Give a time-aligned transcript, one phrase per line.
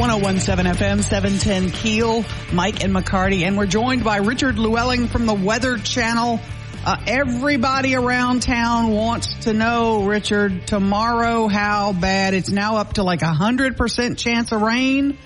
[0.00, 2.24] One zero one seven FM seven ten Keel,
[2.54, 6.40] Mike and McCarty, and we're joined by Richard Llewellyn from the Weather Channel.
[6.86, 12.32] Uh, everybody around town wants to know, Richard, tomorrow how bad.
[12.32, 15.18] It's now up to like a hundred percent chance of rain.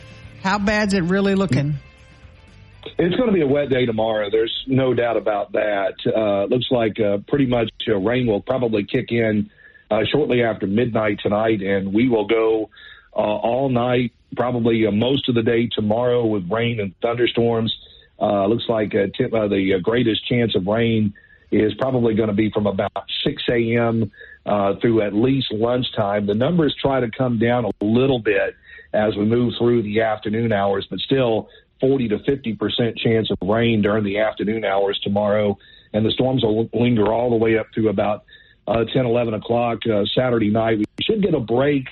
[0.43, 1.79] How bad's it really looking?
[2.99, 4.29] It's going to be a wet day tomorrow.
[4.29, 5.95] There's no doubt about that.
[6.05, 9.51] Uh, looks like uh, pretty much uh, rain will probably kick in
[9.89, 12.71] uh, shortly after midnight tonight, and we will go
[13.17, 17.77] uh, all night, probably uh, most of the day tomorrow with rain and thunderstorms.
[18.21, 21.15] Uh, looks like uh, t- uh, the uh, greatest chance of rain
[21.51, 22.93] is probably going to be from about
[23.25, 24.11] 6 a.m.
[24.81, 26.27] Through at least lunchtime.
[26.27, 28.57] The numbers try to come down a little bit
[28.93, 31.49] as we move through the afternoon hours, but still
[31.81, 35.59] 40 to 50 percent chance of rain during the afternoon hours tomorrow.
[35.93, 38.25] And the storms will linger all the way up to about
[38.67, 40.79] uh, 10, 11 o'clock uh, Saturday night.
[40.79, 41.85] We should get a break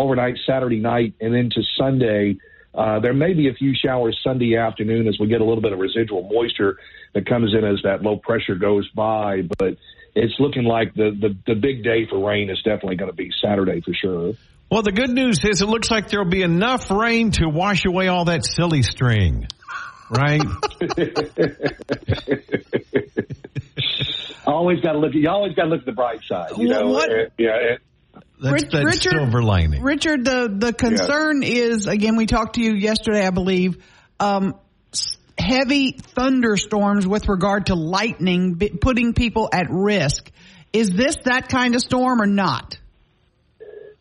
[0.00, 2.36] overnight Saturday night and into Sunday.
[2.74, 5.72] Uh, there may be a few showers Sunday afternoon as we get a little bit
[5.72, 6.76] of residual moisture
[7.14, 9.76] that comes in as that low pressure goes by, but
[10.14, 13.30] it's looking like the, the, the big day for rain is definitely going to be
[13.44, 14.32] Saturday for sure.
[14.70, 18.08] Well, the good news is it looks like there'll be enough rain to wash away
[18.08, 19.48] all that silly string,
[20.10, 20.42] right?
[24.46, 25.12] always got to look.
[25.14, 26.52] You always got to look at the bright side.
[26.56, 27.76] You know, What- yeah.
[28.14, 29.82] It- That's Rich- that Richard- silver lining.
[29.82, 32.16] Richard, the the concern is again.
[32.16, 33.76] We talked to you yesterday, I believe.
[34.18, 34.54] Um,
[35.38, 40.30] heavy thunderstorms with regard to lightning, b- putting people at risk.
[40.72, 42.78] Is this that kind of storm or not?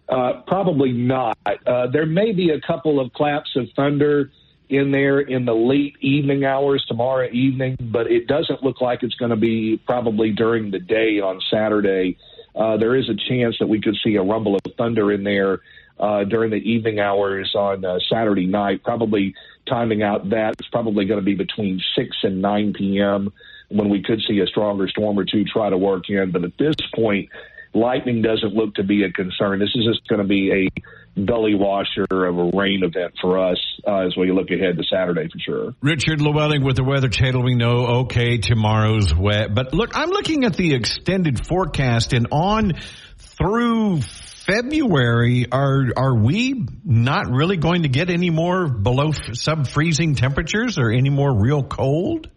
[0.08, 1.38] Uh, probably not.
[1.46, 4.32] Uh, there may be a couple of claps of thunder
[4.68, 9.16] in there in the late evening hours tomorrow evening, but it doesn't look like it's
[9.16, 12.18] going to be probably during the day on Saturday.
[12.60, 15.62] Uh, there is a chance that we could see a rumble of thunder in there
[15.98, 18.84] uh, during the evening hours on uh, Saturday night.
[18.84, 19.34] Probably
[19.66, 23.32] timing out that it's probably going to be between 6 and 9 p.m.
[23.70, 26.32] when we could see a stronger storm or two try to work in.
[26.32, 27.30] But at this point,
[27.74, 29.60] lightning doesn't look to be a concern.
[29.60, 30.82] This is just going to be a
[31.26, 33.58] belly washer of a rain event for us
[33.88, 35.76] uh, as we look ahead to Saturday for sure.
[35.82, 37.44] Richard Llewellyn with the Weather Channel.
[37.44, 39.54] We know, okay, tomorrow's wet.
[39.54, 42.74] But look, I'm looking at the extended forecast and on
[43.18, 50.16] through February, are, are we not really going to get any more below sub freezing
[50.16, 52.30] temperatures or any more real cold?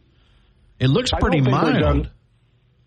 [0.78, 2.09] It looks pretty mild.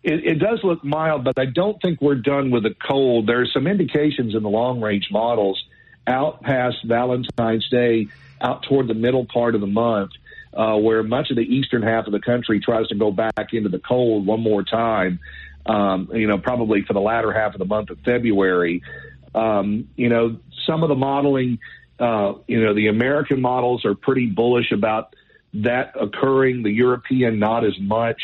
[0.03, 3.27] It, it does look mild, but I don't think we're done with the cold.
[3.27, 5.63] There are some indications in the long range models
[6.07, 8.07] out past Valentine's Day,
[8.41, 10.11] out toward the middle part of the month,
[10.53, 13.69] uh, where much of the eastern half of the country tries to go back into
[13.69, 15.19] the cold one more time.
[15.65, 18.83] Um, you know, probably for the latter half of the month of February.
[19.33, 21.59] Um, you know, some of the modeling,
[21.99, 25.15] uh, you know, the American models are pretty bullish about
[25.55, 26.63] that occurring.
[26.63, 28.21] The European, not as much.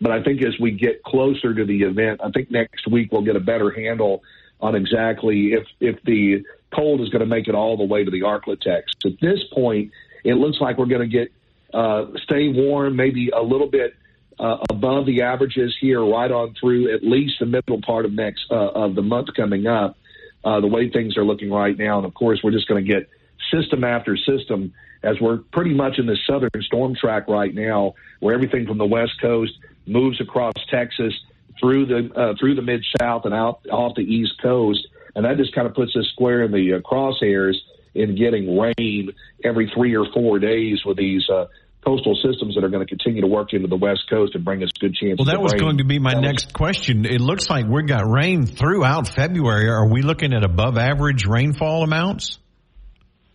[0.00, 3.22] But I think as we get closer to the event, I think next week we'll
[3.22, 4.22] get a better handle
[4.60, 6.44] on exactly if if the
[6.74, 8.82] cold is going to make it all the way to the Arklatex.
[9.04, 9.92] At this point,
[10.24, 11.32] it looks like we're going to get
[11.72, 13.94] uh, stay warm, maybe a little bit
[14.38, 18.46] uh, above the averages here, right on through at least the middle part of next
[18.50, 19.96] uh, of the month coming up.
[20.44, 22.92] Uh, the way things are looking right now, and of course, we're just going to
[22.92, 23.08] get
[23.50, 24.72] system after system
[25.02, 28.86] as we're pretty much in the southern storm track right now, where everything from the
[28.86, 29.52] west coast
[29.86, 31.14] moves across Texas
[31.60, 35.36] through the uh, through the mid south and out off the east coast, and that
[35.38, 37.54] just kind of puts us square in the uh, crosshairs
[37.94, 39.10] in getting rain
[39.42, 41.46] every three or four days with these uh,
[41.84, 44.62] coastal systems that are going to continue to work into the west coast and bring
[44.62, 45.18] us good chances.
[45.18, 45.60] Well, that was rain.
[45.62, 47.06] going to be my That was- next question.
[47.06, 49.68] It looks like we've got rain throughout February.
[49.68, 52.38] Are we looking at above average rainfall amounts?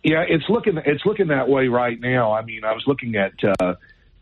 [0.04, 2.32] Yeah, it's looking it's looking that way right now.
[2.32, 3.74] I mean, I was looking at uh,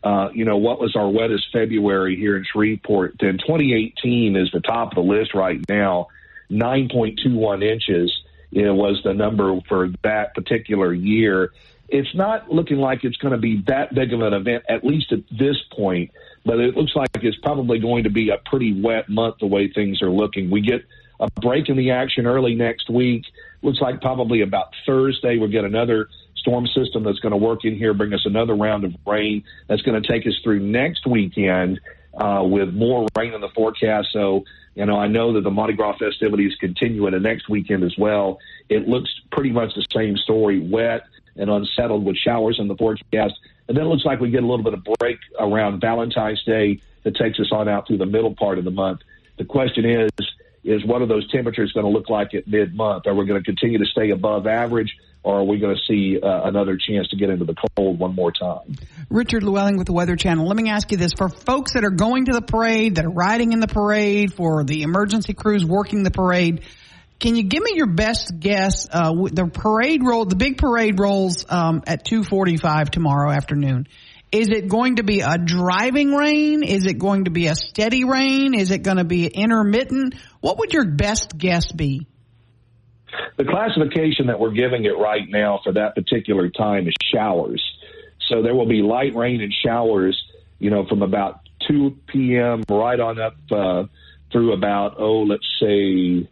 [0.03, 3.15] uh, you know what was our wettest February here in Shreveport.
[3.19, 6.07] Then 2018 is the top of the list right now.
[6.51, 8.21] 9.21 inches
[8.51, 11.51] you know, was the number for that particular year.
[11.87, 15.11] It's not looking like it's going to be that big of an event, at least
[15.11, 16.11] at this point.
[16.45, 19.71] But it looks like it's probably going to be a pretty wet month the way
[19.71, 20.49] things are looking.
[20.49, 20.83] We get
[21.19, 23.23] a break in the action early next week.
[23.61, 27.75] Looks like probably about Thursday we'll get another storm system that's going to work in
[27.75, 31.79] here, bring us another round of rain that's going to take us through next weekend
[32.15, 34.09] uh, with more rain in the forecast.
[34.11, 34.43] So,
[34.75, 38.39] you know, I know that the Mardi Gras festivities continue into next weekend as well.
[38.69, 41.03] It looks pretty much the same story, wet
[41.35, 43.33] and unsettled with showers in the forecast.
[43.67, 46.81] And then it looks like we get a little bit of break around Valentine's Day
[47.03, 49.01] that takes us on out through the middle part of the month.
[49.37, 50.09] The question is,
[50.63, 53.07] is what are those temperatures going to look like at mid month?
[53.07, 54.95] Are we going to continue to stay above average?
[55.23, 58.15] Or are we going to see uh, another chance to get into the cold one
[58.15, 58.75] more time?
[59.09, 60.47] Richard Llewellyn with the Weather Channel.
[60.47, 61.13] Let me ask you this.
[61.15, 64.63] For folks that are going to the parade, that are riding in the parade, for
[64.63, 66.63] the emergency crews working the parade,
[67.19, 68.87] can you give me your best guess?
[68.91, 73.87] Uh, the parade roll, the big parade rolls um, at 2:45 tomorrow afternoon.
[74.31, 76.63] Is it going to be a driving rain?
[76.63, 78.53] Is it going to be a steady rain?
[78.55, 80.15] Is it going to be intermittent?
[80.39, 82.07] What would your best guess be?
[83.37, 87.61] The classification that we're giving it right now for that particular time is showers.
[88.27, 90.21] So there will be light rain and showers,
[90.59, 92.63] you know, from about 2 p.m.
[92.69, 93.85] right on up uh,
[94.31, 96.29] through about, oh, let's say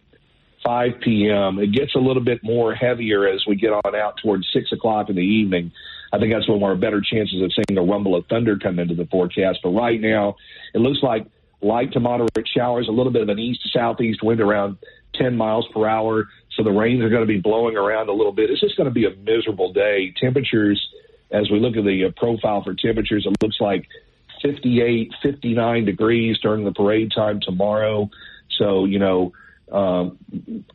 [0.64, 1.60] 5 p.m.
[1.60, 5.10] It gets a little bit more heavier as we get on out towards 6 o'clock
[5.10, 5.72] in the evening.
[6.12, 8.96] I think that's when we're better chances of seeing a rumble of thunder come into
[8.96, 9.60] the forecast.
[9.64, 10.36] But right now,
[10.74, 11.28] it looks like
[11.62, 14.78] light to moderate showers, a little bit of an east to southeast wind around
[15.16, 16.28] 10 miles per hour.
[16.60, 18.50] So the rains are going to be blowing around a little bit.
[18.50, 20.14] It's just going to be a miserable day.
[20.22, 20.86] Temperatures,
[21.32, 23.88] as we look at the uh, profile for temperatures, it looks like
[24.42, 28.10] 58, 59 degrees during the parade time tomorrow.
[28.58, 29.32] So, you know,
[29.72, 30.18] um,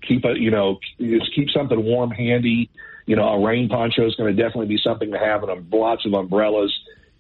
[0.09, 2.71] keep a, you know, just keep something warm handy.
[3.05, 6.07] You know, a rain poncho is going to definitely be something to have, and lots
[6.07, 6.75] of umbrellas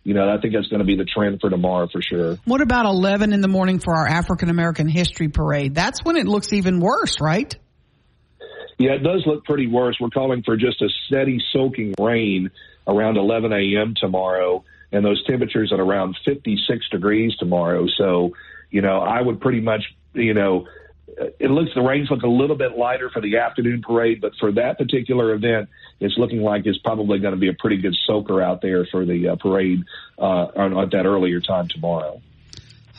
[0.06, 2.36] you know, I think that's going to be the trend for tomorrow for sure.
[2.44, 5.74] What about 11 in the morning for our African American History Parade?
[5.74, 7.56] That's when it looks even worse, right?
[8.78, 9.96] Yeah, it does look pretty worse.
[10.00, 12.50] We're calling for just a steady soaking rain
[12.86, 13.94] around 11 a.m.
[13.96, 17.86] tomorrow, and those temperatures at around 56 degrees tomorrow.
[17.96, 18.34] So,
[18.70, 20.66] you know, I would pretty much, you know,
[21.38, 24.50] it looks the rains look a little bit lighter for the afternoon parade, but for
[24.52, 25.68] that particular event,
[26.00, 29.04] it's looking like it's probably going to be a pretty good soaker out there for
[29.04, 29.84] the uh, parade
[30.18, 32.20] uh, at that earlier time tomorrow.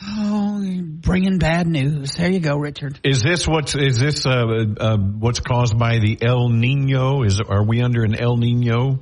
[0.02, 2.14] Oh, bringing bad news.
[2.16, 3.00] There you go, Richard.
[3.02, 4.44] Is this what's is this uh,
[4.78, 7.22] uh, what's caused by the El Nino?
[7.22, 9.00] Is are we under an El Nino?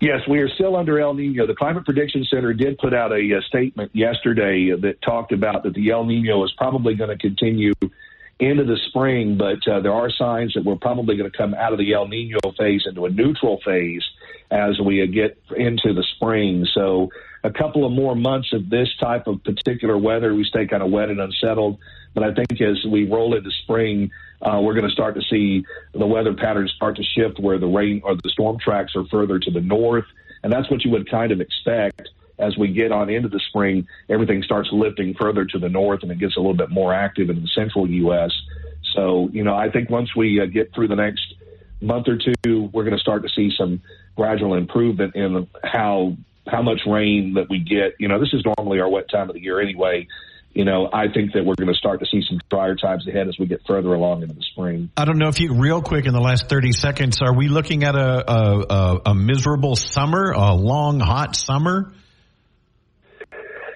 [0.00, 1.46] Yes, we are still under El Nino.
[1.46, 5.74] The Climate Prediction Center did put out a, a statement yesterday that talked about that
[5.74, 7.72] the El Nino is probably going to continue
[8.38, 11.72] into the spring, but uh, there are signs that we're probably going to come out
[11.72, 14.02] of the El Nino phase into a neutral phase
[14.50, 16.66] as we get into the spring.
[16.74, 17.08] So
[17.46, 20.90] a couple of more months of this type of particular weather, we stay kind of
[20.90, 21.78] wet and unsettled.
[22.12, 24.10] But I think as we roll into spring,
[24.42, 27.68] uh, we're going to start to see the weather patterns start to shift where the
[27.68, 30.06] rain or the storm tracks are further to the north.
[30.42, 32.08] And that's what you would kind of expect
[32.38, 33.86] as we get on into the spring.
[34.08, 37.30] Everything starts lifting further to the north and it gets a little bit more active
[37.30, 38.32] in the central U.S.
[38.94, 41.34] So, you know, I think once we uh, get through the next
[41.80, 43.82] month or two, we're going to start to see some
[44.16, 46.16] gradual improvement in how
[46.46, 47.94] how much rain that we get.
[47.98, 50.06] You know, this is normally our wet time of the year anyway
[50.56, 53.28] you know, I think that we're going to start to see some drier times ahead
[53.28, 54.90] as we get further along into the spring.
[54.96, 57.84] I don't know if you, real quick in the last 30 seconds, are we looking
[57.84, 61.92] at a, a, a, a miserable summer, a long, hot summer?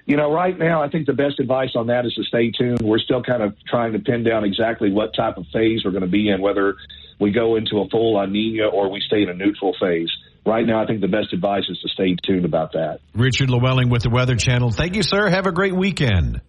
[0.06, 2.81] You know, right now, I think the best advice on that is to stay tuned.
[2.81, 6.00] We're still kind of trying to pin down exactly what type of phase we're going
[6.00, 6.77] to be in, whether
[7.20, 10.10] we go into a full La Nina or we stay in a neutral phase
[10.47, 13.01] right now, I think the best advice is to stay tuned about that.
[13.15, 14.70] Richard Llewellyn with the Weather Channel.
[14.70, 15.29] Thank you, sir.
[15.29, 16.41] Have a great weekend.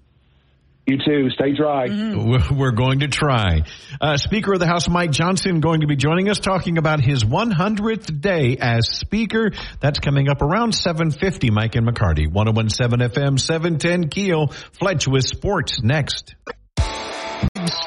[0.88, 1.30] You too.
[1.30, 1.88] Stay dry.
[1.88, 2.58] Mm-hmm.
[2.58, 3.62] We're going to try.
[4.00, 7.24] Uh, Speaker of the House Mike Johnson going to be joining us talking about his
[7.24, 9.52] 100th day as Speaker.
[9.80, 11.52] That's coming up around 7:50.
[11.52, 14.48] Mike and McCarty, 101.7 FM, 710 Keel.
[14.80, 16.36] Fletch with sports next.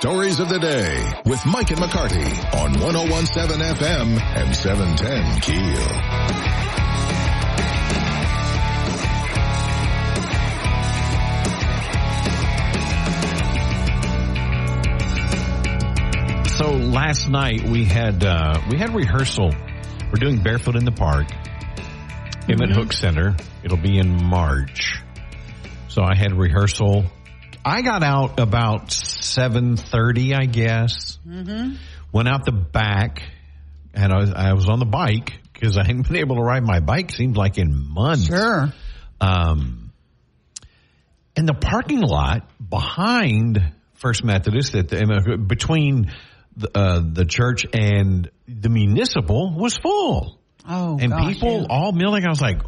[0.04, 2.26] Stories of the day with Mike and McCarty
[2.60, 5.64] on 101.7 FM and 710 Keel.
[16.48, 19.54] So last night we had uh, we had rehearsal.
[20.08, 22.72] We're doing barefoot in the park, mm-hmm.
[22.74, 23.34] Hook Center.
[23.62, 25.02] It'll be in March.
[25.88, 27.06] So I had rehearsal.
[27.64, 31.18] I got out about seven thirty, I guess.
[31.26, 31.76] Mm-hmm.
[32.12, 33.22] Went out the back,
[33.94, 36.62] and I was, I was on the bike because I hadn't been able to ride
[36.62, 37.10] my bike.
[37.10, 38.26] Seems like in months.
[38.26, 38.72] Sure.
[39.20, 39.92] Um,
[41.36, 46.12] in the parking lot behind First Methodist, at the, between
[46.56, 50.38] the, uh, the church and the municipal was full.
[50.68, 51.66] Oh, and gosh, people yeah.
[51.70, 52.24] all milling.
[52.24, 52.60] I was like,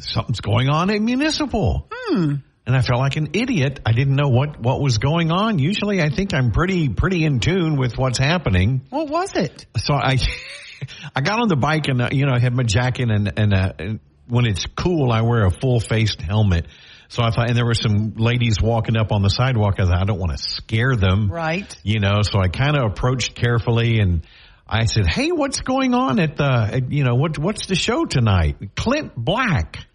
[0.00, 1.88] something's going on at municipal.
[1.90, 2.34] Hmm.
[2.64, 3.80] And I felt like an idiot.
[3.84, 5.58] I didn't know what, what was going on.
[5.58, 8.82] Usually I think I'm pretty, pretty in tune with what's happening.
[8.90, 9.66] What was it?
[9.76, 10.16] So I,
[11.16, 13.52] I got on the bike and, uh, you know, I had my jacket and, and,
[13.52, 16.66] uh, and when it's cool, I wear a full faced helmet.
[17.08, 19.74] So I thought, and there were some ladies walking up on the sidewalk.
[19.78, 21.30] I thought, I don't want to scare them.
[21.30, 21.76] Right.
[21.82, 24.24] You know, so I kind of approached carefully and
[24.66, 28.06] I said, Hey, what's going on at the, at, you know, what, what's the show
[28.06, 28.74] tonight?
[28.76, 29.86] Clint Black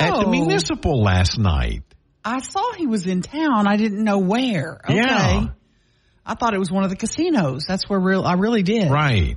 [0.00, 0.30] at the Oh.
[0.30, 1.82] municipal last night.
[2.24, 3.66] I saw he was in town.
[3.66, 4.80] I didn't know where.
[4.84, 4.96] Okay.
[4.96, 5.46] Yeah.
[6.26, 7.64] I thought it was one of the casinos.
[7.66, 8.90] That's where real I really did.
[8.90, 9.36] Right.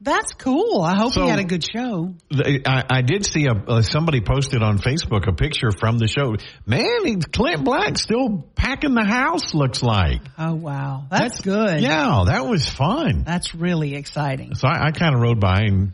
[0.00, 0.82] That's cool.
[0.82, 2.14] I hope So- he had a good show.
[2.30, 6.08] The- I, I did see a uh, somebody posted on Facebook a picture from the
[6.08, 6.34] show.
[6.66, 9.54] Man, Clint Black still packing the house.
[9.54, 10.20] Looks like.
[10.38, 11.80] Oh wow, that's, good.
[11.82, 13.22] Yeah, that was fun.
[13.24, 14.54] that's really exciting.
[14.56, 15.92] So I, I kind of rode by and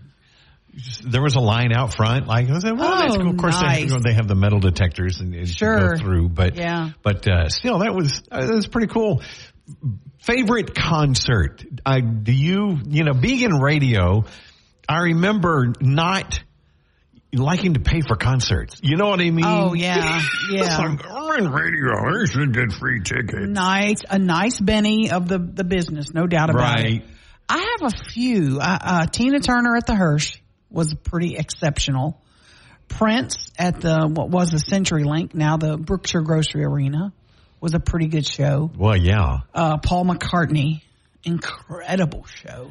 [1.05, 2.27] there was a line out front.
[2.27, 3.31] Like I said, well, that's Oh, cool.
[3.31, 3.91] Of course, they, nice.
[3.91, 5.97] know, they have the metal detectors and you Sure.
[5.97, 6.29] go through.
[6.31, 6.91] But Yeah.
[7.03, 9.23] but uh, still, that was uh, that was pretty cool.
[10.21, 11.65] Favorite concert?
[11.87, 14.25] I do you you know being in radio?
[14.89, 16.41] I remember not
[17.33, 18.81] liking to pay for concerts.
[18.83, 19.45] You know what I mean?
[19.47, 20.21] Oh yeah,
[20.51, 20.77] yeah.
[20.79, 21.93] like, I'm in radio.
[21.93, 23.47] I should get free tickets.
[23.49, 27.03] nice, a nice Benny of the the business, no doubt about Right.
[27.03, 27.05] it.
[27.49, 28.59] I have a few.
[28.61, 30.39] Uh, uh, Tina Turner at the Hirsch
[30.71, 32.21] was pretty exceptional.
[32.89, 37.13] Prince at the what was the Century Link, now the Brookshire Grocery Arena,
[37.61, 38.71] was a pretty good show.
[38.77, 39.41] Well, yeah.
[39.55, 40.83] Uh, Paul McCartney,
[41.25, 42.71] incredible show.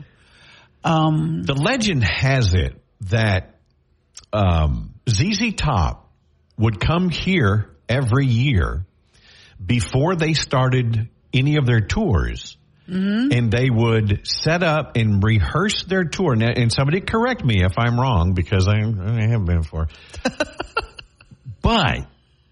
[0.83, 3.55] Um, The legend has it that
[4.33, 6.11] um, ZZ Top
[6.57, 8.85] would come here every year
[9.63, 12.57] before they started any of their tours.
[12.89, 13.31] Mm-hmm.
[13.31, 16.35] And they would set up and rehearse their tour.
[16.35, 19.89] Now, and somebody correct me if I'm wrong because I, I have been before.
[21.61, 22.07] but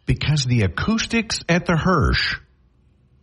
[0.05, 2.37] because the acoustics at the Hirsch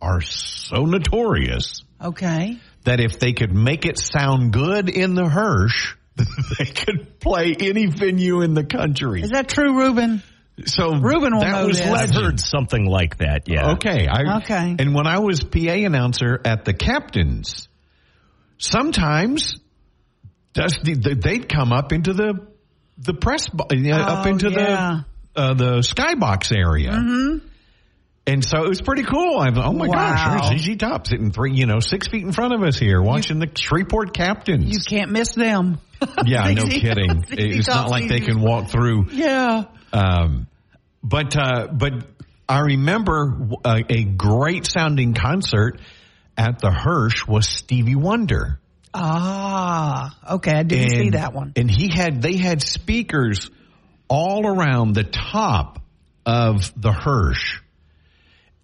[0.01, 2.57] are so notorious, okay.
[2.83, 5.95] that if they could make it sound good in the Hirsch,
[6.57, 9.21] they could play any venue in the country.
[9.21, 10.23] Is that true, Ruben?
[10.65, 11.87] So Ruben will that know was this.
[11.87, 13.47] I've heard something like that.
[13.47, 13.71] Yeah.
[13.71, 14.75] Okay, I, Okay.
[14.77, 17.67] And when I was PA announcer at the Captains,
[18.57, 19.57] sometimes
[20.53, 22.47] Dusty, they'd come up into the
[22.99, 25.01] the press, bo- you know, up Oh, into yeah.
[25.33, 26.91] the uh, the skybox area.
[26.91, 27.47] Mm-hmm.
[28.25, 29.39] And so it was pretty cool.
[29.39, 29.95] I thought, oh my Wow.
[29.95, 33.01] gosh, there's ZZ Top sitting three, you know, six feet in front of us here,
[33.01, 34.71] watching the Shreveport Captains.
[34.71, 35.79] You can't miss them.
[36.25, 37.23] Yeah, no kidding.
[37.23, 39.07] ZZ It's not Top like they can walk through.
[39.11, 39.63] Yeah.
[39.93, 40.47] Um,
[41.03, 41.93] but uh, but
[42.49, 45.79] I remember a, a great sounding concert
[46.37, 48.59] at the Hirsch was Stevie Wonder.
[48.93, 50.51] Ah, okay.
[50.51, 51.53] I didn't see that one.
[51.55, 53.49] And he had they had speakers
[54.07, 55.79] all around the top
[56.25, 57.59] of the Hirsch,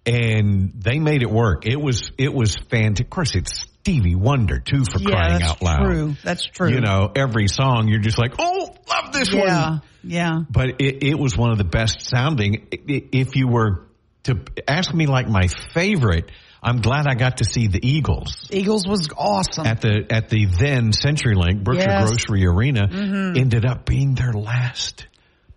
[0.05, 1.65] and they made it work.
[1.65, 3.07] It was it was fantastic.
[3.07, 5.79] Of course, it's Stevie Wonder too, for yeah, crying out loud.
[5.79, 6.15] That's true.
[6.23, 6.69] That's true.
[6.69, 9.79] You know, every song you're just like, oh, love this one Yeah.
[10.03, 10.39] Yeah.
[10.49, 12.67] but it, it was one of the best sounding.
[12.71, 13.87] If you were
[14.23, 16.29] to ask me like my favorite,
[16.61, 19.65] I'm glad I got to see the Eagles Eagles was awesome.
[19.65, 22.01] at the at the then CenturyLink Brookshire Yes.
[22.03, 22.07] Mm-hmm.
[22.07, 23.33] Grocery Arena.
[23.39, 25.07] Ended up being their last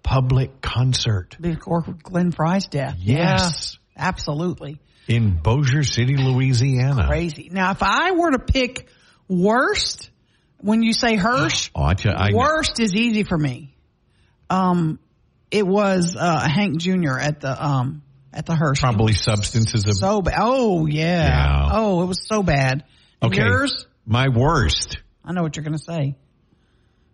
[0.02, 2.96] public concert Before Glenn Frey's death.
[2.98, 3.76] Yes.
[3.96, 4.80] Yeah, absolutely.
[5.08, 7.06] In Bossier City, Louisiana.
[7.06, 7.48] Crazy.
[7.52, 8.88] Now, if I were to pick
[9.28, 10.10] worst,
[10.58, 13.74] when you say Hirsch, Oh, I tell, I, worst is easy for me.
[14.50, 14.98] Um,
[15.50, 17.18] it was, uh, Hank Jr.
[17.18, 18.80] at the, um, at the Hirsch.
[18.80, 20.34] probably substances of so bad.
[20.38, 21.26] Oh, yeah.
[21.26, 21.68] Yeah.
[21.72, 22.84] Oh, it was so bad.
[23.22, 23.42] Okay.
[23.42, 23.86] Yours?
[24.06, 26.16] My worst, I know what you're going to say.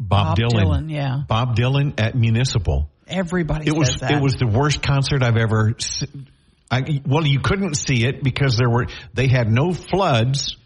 [0.00, 0.64] Bob, Bob Dylan.
[0.64, 1.22] Dylan, yeah.
[1.26, 2.88] Bob Dylan at Municipal.
[3.06, 4.10] Everybody it was that.
[4.12, 5.74] it was the worst concert I've ever.
[6.70, 10.56] I, well, you couldn't see it because there were they had no floods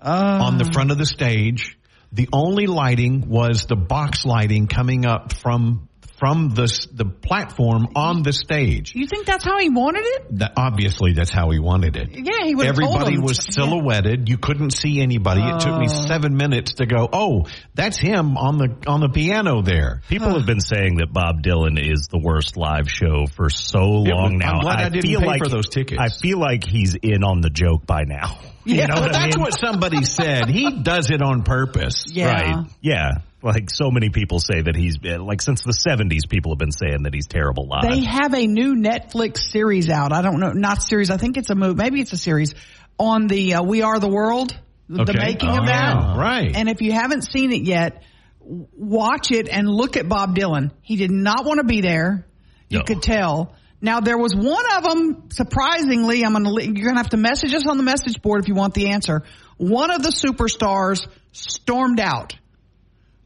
[0.00, 0.72] on the ah.
[0.72, 1.76] front of the stage.
[2.12, 5.88] The only lighting was the box lighting coming up from
[6.22, 8.94] from the the platform on the stage.
[8.94, 10.38] You think that's how he wanted it?
[10.38, 12.10] That, obviously, that's how he wanted it.
[12.12, 13.22] Yeah, he would told Everybody him.
[13.22, 14.28] was silhouetted.
[14.28, 15.40] You couldn't see anybody.
[15.42, 16.06] It took me Oh.
[16.06, 17.08] seven minutes to go.
[17.12, 20.02] Oh, that's him on the on the piano there.
[20.08, 24.14] People have been saying that Bob Dylan is the worst live show for so Yeah,
[24.14, 24.60] long I'm now.
[24.60, 26.00] glad I didn't feel pay like for those tickets.
[26.00, 28.38] I feel like he's in on the joke by now.
[28.64, 28.82] Yeah.
[28.82, 29.42] You know But what I that's mean?
[29.42, 30.48] what somebody said.
[30.48, 32.04] He does it on purpose.
[32.06, 32.26] Yeah.
[32.30, 32.66] Right.
[32.80, 33.10] Yeah.
[33.42, 37.02] Like so many people say that he's like since the 70s people have been saying
[37.04, 37.82] that he's terrible live.
[37.90, 40.12] They have a new Netflix series out.
[40.12, 41.10] I don't know, not series.
[41.10, 41.74] I think it's a movie.
[41.74, 42.54] Maybe it's a series
[42.98, 44.56] on the uh, We Are the World,
[44.88, 45.18] the Okay.
[45.18, 45.94] making Oh, of that.
[45.96, 46.16] yeah.
[46.16, 46.54] Right.
[46.56, 48.02] And if you haven't seen it yet,
[48.40, 50.70] watch it and look at Bob Dylan.
[50.82, 52.26] He did not want to be there.
[52.68, 52.84] You No.
[52.84, 53.54] could tell.
[53.80, 57.16] Now there was one of them, surprisingly, I'm going to, you're going to have to
[57.16, 59.24] message us on the message board if you want the answer.
[59.56, 62.36] One of the superstars stormed out.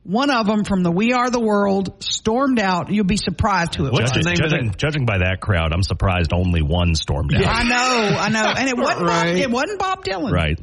[0.07, 2.91] One of them from the We Are the World stormed out.
[2.93, 4.25] You'll be surprised who it What's was.
[4.25, 7.45] the name of judging, judging by that crowd, I'm surprised only one stormed out.
[7.45, 8.55] I know, I know.
[8.57, 10.31] And it wasn't Bob, it wasn't Bob Dylan.
[10.33, 10.61] Right.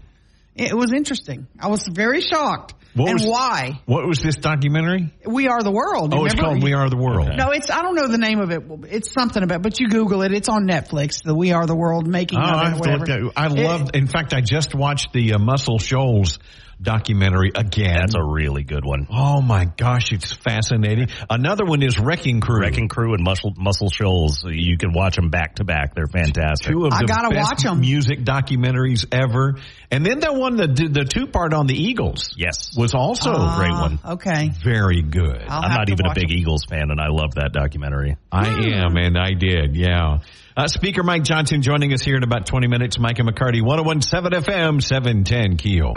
[0.55, 1.47] It was interesting.
[1.59, 2.75] I was very shocked.
[2.95, 3.81] What and was- why?
[3.85, 5.11] What was this documentary?
[5.25, 6.13] We Are the World.
[6.13, 6.51] Oh, it's Remember?
[6.51, 7.31] called We Are the World.
[7.35, 8.63] No, it's I don't know the name of it.
[8.93, 10.31] It's something about, but you Google it.
[10.31, 11.23] It's on Netflix.
[11.23, 12.53] The We Are the World making Oh, of it.
[12.53, 13.27] I or have to whatever.
[13.29, 13.89] at, I It- love.
[13.95, 16.37] In fact, I just watched the uh, Muscle Shoals
[16.83, 17.97] documentary again.
[18.01, 19.07] That's a really good one.
[19.11, 21.07] oh my gosh, it's fascinating.
[21.29, 22.59] Another one is Wrecking Crew.
[22.61, 24.43] Wrecking Crew and Muscle Muscle Shoals.
[24.45, 25.95] You can watch them back to back.
[25.95, 26.71] They're fantastic.
[26.71, 27.79] Two of I the gotta best watch 'em.
[27.81, 29.55] music documentaries ever.
[29.89, 32.33] And then the one that did the two part on the Eagles.
[32.37, 32.75] Yes.
[32.75, 33.99] was also Ah, a great one.
[34.15, 34.49] Okay.
[34.63, 35.43] Very good.
[35.47, 36.37] I'll I'm not even a big it.
[36.37, 38.17] Eagles fan, and I love that documentary.
[38.31, 40.19] I am, and I did, yeah.
[40.57, 42.99] Uh, Speaker Mike Johnson joining us here in about 20 minutes.
[42.99, 45.93] Mike and McCarty, 1017 FM, 710 Keel.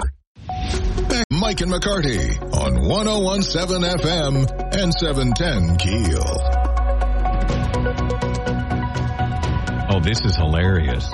[1.32, 6.24] Mike and McCarty on 1017 FM and 710 Keel.
[9.90, 11.08] Oh, this is hilarious.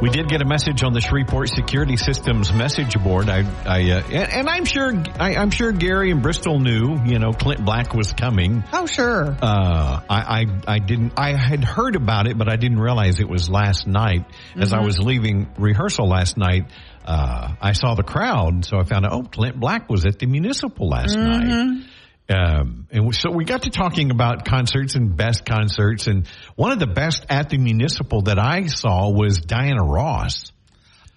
[0.00, 3.30] We did get a message on the Shreveport Security Systems message board.
[3.30, 7.18] I, I, uh, and, and I'm sure, I, I'm sure Gary and Bristol knew, you
[7.18, 8.64] know, Clint Black was coming.
[8.72, 9.34] Oh, sure.
[9.40, 13.28] Uh, I, I, I didn't, I had heard about it, but I didn't realize it
[13.28, 14.26] was last night.
[14.56, 16.66] As I was leaving rehearsal last night,
[17.06, 20.26] uh, I saw the crowd, so I found out, oh, Clint Black was at the
[20.26, 21.84] municipal last night.
[22.28, 26.26] Um, and so we got to talking about concerts and best concerts, and
[26.56, 30.50] one of the best at the municipal that I saw was Diana Ross.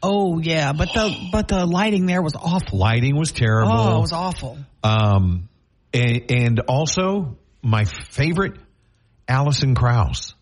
[0.04, 0.74] Oh, yeah.
[0.74, 2.78] But the but the lighting there was awful.
[2.78, 3.72] Lighting was terrible.
[3.72, 4.58] Oh, it was awful.
[4.84, 5.50] Um,
[5.94, 8.58] and, and also my favorite,
[9.28, 10.34] Alison Krauss.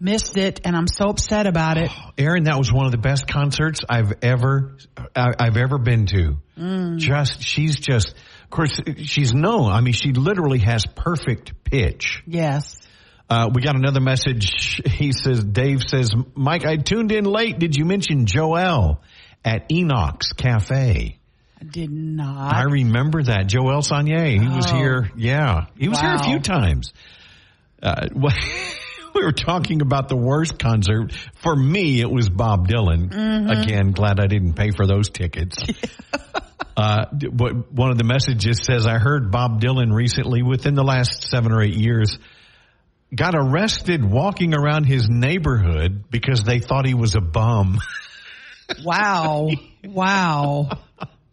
[0.00, 1.88] Missed it, and I'm so upset about it.
[2.18, 4.76] Aaron, that was one of the best concerts I've ever
[5.14, 6.38] I, I've ever been to.
[6.96, 8.14] Just she's just,
[8.52, 9.72] course, she's known.
[9.72, 12.22] I mean, she literally has perfect pitch.
[12.26, 12.78] Yes.
[13.28, 14.80] Uh, we got another message.
[14.92, 17.58] He says, Dave says, Mike, I tuned in late.
[17.58, 19.02] Did you mention Joel
[19.44, 21.18] at Enoch's Cafe?
[21.60, 22.54] I did not.
[22.54, 23.46] I remember that.
[23.48, 24.32] Joel Sanye.
[24.40, 24.76] He was Oh.
[24.76, 25.10] here.
[25.16, 25.66] Yeah.
[25.78, 26.92] He was here a few times.
[27.82, 28.08] Uh,
[29.14, 31.12] we were talking about the worst concert.
[31.42, 33.10] For me, it was Bob Dylan.
[33.10, 33.50] Mm-hmm.
[33.50, 35.56] Again, glad I didn't pay for those tickets.
[36.76, 41.24] uh, what- one of the messages says, I heard Bob Dylan recently within the last
[41.30, 42.18] seven or eight years
[43.14, 47.78] got arrested walking around his neighborhood because they thought he was a bum.
[48.84, 49.48] wow.
[49.84, 50.70] Wow.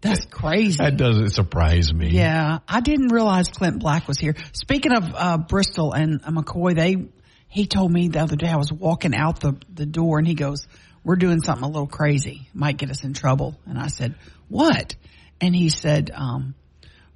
[0.01, 0.77] That's crazy.
[0.77, 2.09] that doesn't surprise me.
[2.09, 4.35] Yeah, I didn't realize Clint Black was here.
[4.53, 7.07] Speaking of uh, Bristol and uh, McCoy, they
[7.49, 10.35] he told me the other day I was walking out the the door and he
[10.35, 10.67] goes,
[11.03, 14.15] "We're doing something a little crazy, might get us in trouble." And I said,
[14.47, 14.95] "What?"
[15.41, 16.55] And he said, um,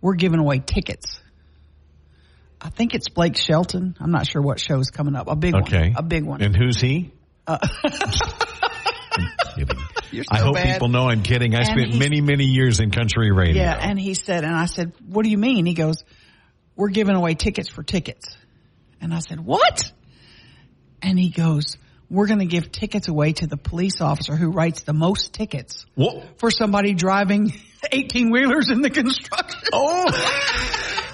[0.01, 1.19] "We're giving away tickets."
[2.62, 3.95] I think it's Blake Shelton.
[3.99, 5.27] I'm not sure what show is coming up.
[5.27, 5.89] A big Okay.
[5.89, 5.93] one.
[5.97, 6.41] A big one.
[6.41, 7.12] And who's he?
[10.12, 10.73] You're I hope bad.
[10.73, 11.55] people know I'm kidding.
[11.55, 13.63] I And spent he's- many, many years in country radio.
[13.63, 16.03] Yeah, and he said, and I said, "What do you mean?" He goes,
[16.75, 18.36] "We're giving away tickets for tickets."
[19.01, 19.91] And I said, "What?"
[21.01, 21.75] And he goes,
[22.13, 25.86] "We're going to give tickets away to the police officer who writes the most tickets
[25.95, 26.23] Whoa.
[26.38, 27.52] for somebody driving
[27.91, 30.06] 18 wheelers in the construction." Oh,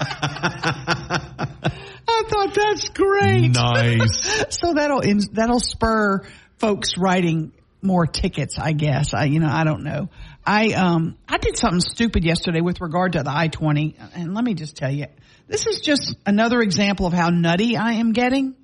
[2.08, 3.48] I thought that's great.
[3.48, 4.44] nice.
[4.50, 6.22] So that'll that'll spur
[6.58, 9.14] folks writing more tickets, I guess.
[9.14, 10.08] I you know I don't know.
[10.46, 14.44] I um I did something stupid yesterday with regard to the I twenty, and let
[14.44, 15.06] me just tell you,
[15.48, 18.54] this is just another example of how nutty I am getting.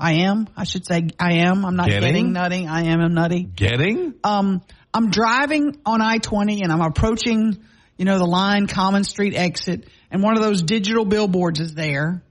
[0.00, 0.48] I am.
[0.56, 1.64] I should say I am.
[1.64, 2.02] I'm not Getting?
[2.02, 2.66] getting, nutty.
[2.66, 3.00] I am.
[3.00, 3.42] I'm nutty.
[3.44, 4.14] Getting?
[4.24, 7.62] Um, I'm driving on I twenty and I'm approaching,
[7.96, 12.22] you know, the line Common Street exit, and one of those digital billboards is there,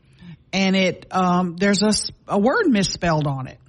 [0.51, 1.81] and it um, there's
[2.27, 3.59] a word misspelled on it.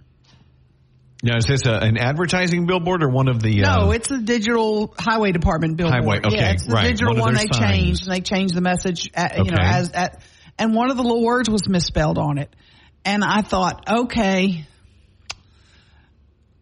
[1.22, 3.60] Now, is this a, an advertising billboard or one of the?
[3.60, 6.02] No, uh, it's a digital highway department billboard.
[6.02, 7.58] Highway, okay, yeah, it's the right, digital one one they signs.
[7.58, 10.22] changed, and they changed the message, at, you know, as at,
[10.58, 12.56] and one of the little words was misspelled on it,
[13.04, 14.66] and I thought, okay.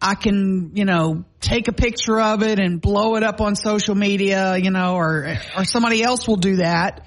[0.01, 3.95] I can, you know, take a picture of it and blow it up on social
[3.95, 7.05] media, you know, or, or somebody else will do that.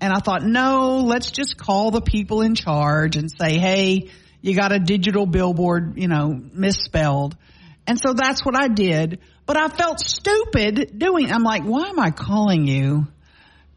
[0.00, 4.56] And I thought, no, let's just call the people in charge and say, hey, you
[4.56, 7.36] got a digital billboard, you know, misspelled.
[7.86, 9.20] And so that's what I did.
[9.46, 13.06] But I felt stupid doing, I'm like, why am I calling you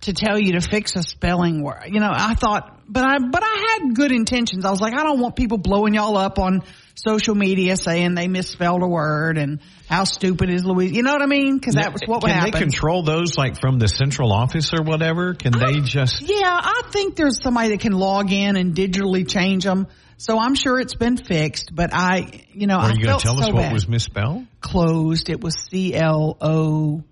[0.05, 1.83] to tell you to fix a spelling word.
[1.87, 4.65] You know, I thought, but I, but I had good intentions.
[4.65, 6.63] I was like, I don't want people blowing y'all up on
[6.95, 10.91] social media saying they misspelled a word and how stupid is Louise.
[10.93, 11.59] You know what I mean?
[11.59, 12.51] Cause that was what would Can happen.
[12.53, 15.33] they control those like from the central office or whatever?
[15.33, 16.21] Can they just?
[16.21, 19.87] Yeah, I think there's somebody that can log in and digitally change them.
[20.17, 23.23] So I'm sure it's been fixed, but I, you know, Are I you going to
[23.23, 23.73] tell so us what bad.
[23.73, 24.45] was misspelled?
[24.61, 25.29] closed.
[25.29, 27.03] It was C L O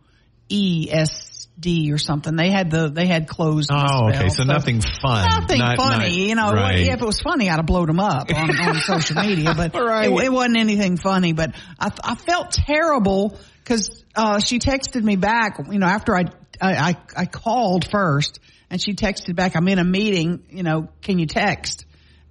[0.47, 1.29] E S
[1.63, 2.36] D or something.
[2.36, 3.71] They had the they had closed.
[3.73, 4.30] Oh, okay.
[4.30, 5.28] So nothing fun.
[5.28, 6.52] Nothing Not- funny, not- you know.
[6.54, 6.80] right.
[6.80, 10.12] If it was funny, I'd have blowed them up on, on social media, but Right.
[10.12, 11.34] it, it wasn't anything funny.
[11.34, 15.58] But I, I felt terrible because uh, she texted me back.
[15.71, 16.26] You know, after I,
[16.62, 20.43] I I I called first, and she texted back, "I'm in a meeting.
[20.52, 21.86] You know, can you text?"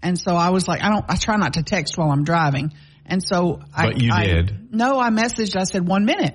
[0.05, 1.05] And so I was like, I don't.
[1.09, 2.73] I try not to text while I'm driving.
[3.07, 3.87] And so I.
[3.87, 4.73] But you I- did.
[4.75, 5.57] No, I messaged.
[5.57, 6.35] I said one minute.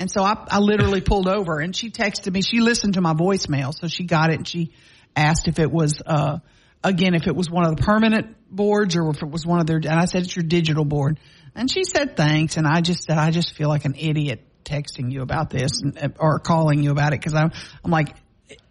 [0.00, 2.40] And so I, I literally pulled over and she texted me.
[2.40, 3.74] She listened to my voicemail.
[3.78, 4.72] So she got it and she
[5.14, 6.38] asked if it was, uh,
[6.82, 9.66] again, if it was one of the permanent boards or if it was one of
[9.66, 11.20] their, and I said, it's your digital board.
[11.54, 12.56] And she said, thanks.
[12.56, 16.14] And I just said, I just feel like an idiot texting you about this and,
[16.18, 17.22] or calling you about it.
[17.22, 17.52] Cause I'm,
[17.84, 18.16] I'm like,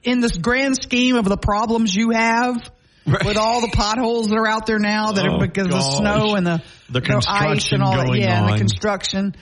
[0.02, 2.58] in this grand scheme of the problems you have,
[3.06, 5.82] with all the potholes that are out there now that Oh, are because of the
[5.82, 8.18] snow and the, The ice construction and all that.
[8.20, 9.36] Yeah, and the construction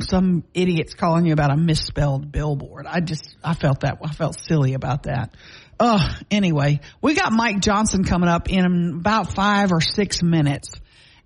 [0.00, 2.86] some idiots calling you about a misspelled billboard.
[2.86, 5.34] I just, I felt that, I felt silly about that.
[5.78, 10.70] Uh, anyway, we got Mike Johnson coming up in about five or six minutes.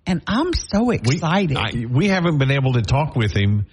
[0.05, 1.57] And I'm so we, excited.
[1.57, 3.67] I- we haven't been able to talk with him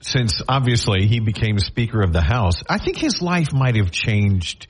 [0.00, 2.62] since obviously he became Speaker of the House.
[2.68, 4.66] I think his life might have changed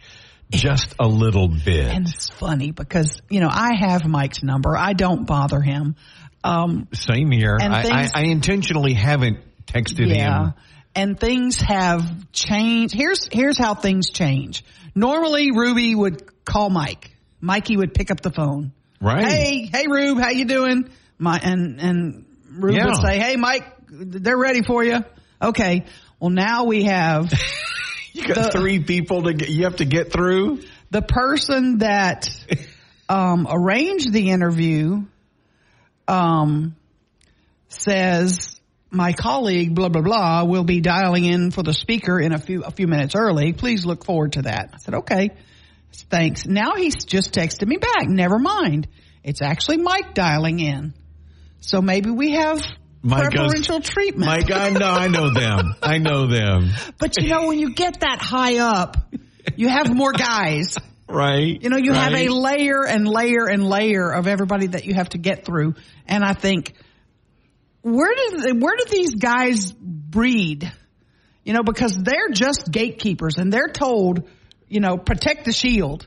[0.51, 1.87] just a little bit.
[1.95, 4.75] and it's funny because, you know, I have Mike's number.
[4.77, 5.95] I don't bother him.
[6.43, 7.59] Um, Same here.
[7.61, 10.47] I, things- I, I intentionally haven't texted yeah.
[10.47, 10.55] him.
[10.95, 12.95] And things have changed.
[12.95, 14.65] Here's, here's how things change.
[14.95, 17.13] Normally Ruby would call Mike.
[17.41, 18.73] Mikey would pick up the phone.
[19.01, 19.29] Right.
[19.29, 20.89] Hey, hey Rube, how you doing?
[21.19, 22.87] My, and, and Rube Yeah.
[22.87, 25.05] would say, hey Mike, they're ready for you.
[25.41, 25.85] Okay.
[26.19, 27.33] Well now we have
[28.13, 30.63] You got the- three people to get, you have to get through.
[30.91, 32.29] the person that,
[33.09, 35.03] um, arranged the interview,
[36.09, 36.75] um,
[37.69, 38.58] says,
[38.91, 42.63] my colleague, blah, blah, blah, will be dialing in for the speaker in a few,
[42.65, 43.53] a few minutes early.
[43.53, 44.71] Please look forward to that.
[44.75, 45.31] I said, okay.
[46.11, 46.47] Thanks.
[46.47, 48.09] Now he's just texted me back.
[48.09, 48.89] Never mind.
[49.25, 50.95] It's actually Mike dialing in.
[51.61, 52.63] So maybe we have
[53.03, 54.27] Mike goes- preferential treatment.
[54.27, 55.75] Mike, I know, I know them.
[55.83, 56.71] I know them.
[56.99, 58.97] But you know, when you get that high up,
[59.57, 60.77] you have more guys.
[61.11, 61.63] Right.
[61.63, 65.09] You know, you have a layer and layer and layer of everybody that you have
[65.11, 65.75] to get through.
[66.07, 66.75] And I think,
[67.95, 70.71] where do where do these guys breed?
[71.45, 74.29] You know, because they're just gatekeepers and they're told,
[74.69, 76.07] you know, protect the shield.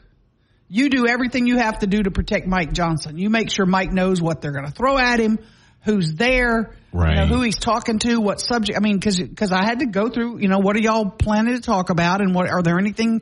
[0.68, 3.18] You do everything you have to do to protect Mike Johnson.
[3.18, 5.40] You make sure Mike knows what they're going to throw at him,
[5.84, 7.28] who's there, you know, Right.
[7.28, 8.78] who he's talking to, what subject.
[8.78, 11.56] I mean, because because I had to go through, you know, what are y'all planning
[11.56, 13.22] to talk about, and what are there anything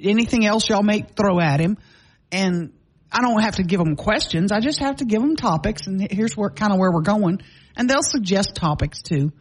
[0.00, 1.76] anything else y'all may throw at him,
[2.30, 2.72] and
[3.12, 4.52] I don't have to give them questions.
[4.52, 7.40] I just have to give them topics, and here's where kind of where we're going,
[7.76, 9.32] and they'll suggest topics too.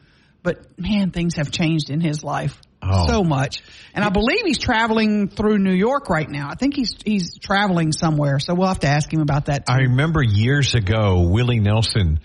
[0.43, 3.05] But man, things have changed in his life Oh.
[3.07, 3.61] so much,
[3.93, 6.49] and I believe he's traveling through New York right now.
[6.49, 9.67] I think he's he's traveling somewhere, so we'll have to ask him about that.
[9.67, 9.71] Too.
[9.73, 12.19] I remember years ago, Willie Nelson,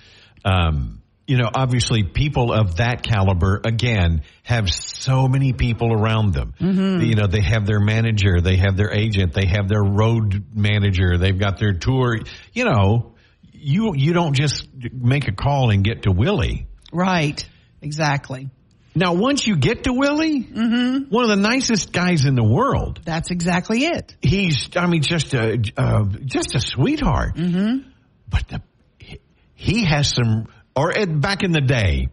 [0.46, 6.54] um, you know, obviously people of that caliber, again, have so many people around them.
[6.60, 7.02] Mm-hmm.
[7.04, 11.18] You know, they have their manager, they have their agent, they have their road manager,
[11.18, 12.18] they've got their tour.
[12.52, 13.14] You know,
[13.52, 16.68] you, you don't just make a call and get to Willie.
[16.92, 17.44] right,
[17.82, 18.48] exactly.
[18.94, 21.10] Now, once you get to Willie, Mm-hmm.
[21.14, 23.00] one of the nicest guys in the world.
[23.04, 24.16] That's exactly it.
[24.22, 27.34] he's I mean just a uh, just a sweetheart.
[27.36, 27.88] Mm-hmm.
[28.28, 28.62] But the,
[28.98, 29.20] he-
[29.54, 32.08] he has some, or at, back in the day,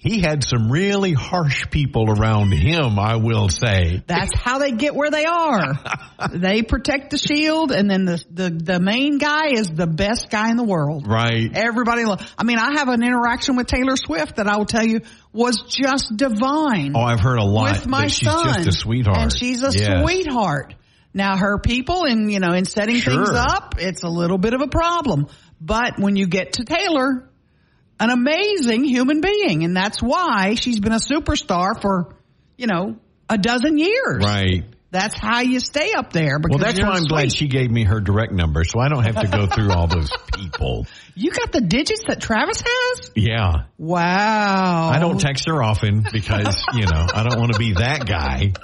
[0.00, 3.00] he had some really harsh people around him.
[3.00, 4.00] I will say.
[4.06, 5.72] That's how they get where they are.
[6.32, 10.50] they protect the shield, and then the, the the main guy is the best guy
[10.50, 11.06] in the world.
[11.08, 11.50] Right.
[11.52, 14.84] Everybody, lo- I mean, I have an interaction with Taylor Swift that I will tell
[14.84, 15.00] you
[15.32, 16.92] was just divine.
[16.94, 19.72] Oh, I've heard a lot with my she's son, just a sweetheart, and she's a
[19.72, 20.02] Yes.
[20.02, 20.74] sweetheart.
[21.12, 23.14] Now, her people, and you know, in setting Sure.
[23.14, 25.26] things up, it's a little bit of a problem.
[25.60, 27.27] But when you get to Taylor,
[28.00, 32.14] an amazing human being, and that's why she's been a superstar for,
[32.56, 32.96] you know,
[33.28, 34.24] a dozen years.
[34.24, 34.64] Right.
[34.90, 36.38] That's how you stay up there.
[36.38, 39.04] Because Well, that's why I'm glad she gave me her direct number, so I don't
[39.04, 40.86] have to go through all those people.
[41.14, 43.10] You got the digits that Travis has.
[43.14, 43.64] Yeah.
[43.76, 44.90] Wow.
[44.90, 48.54] I don't text her often because, you know, I don't want to be that guy.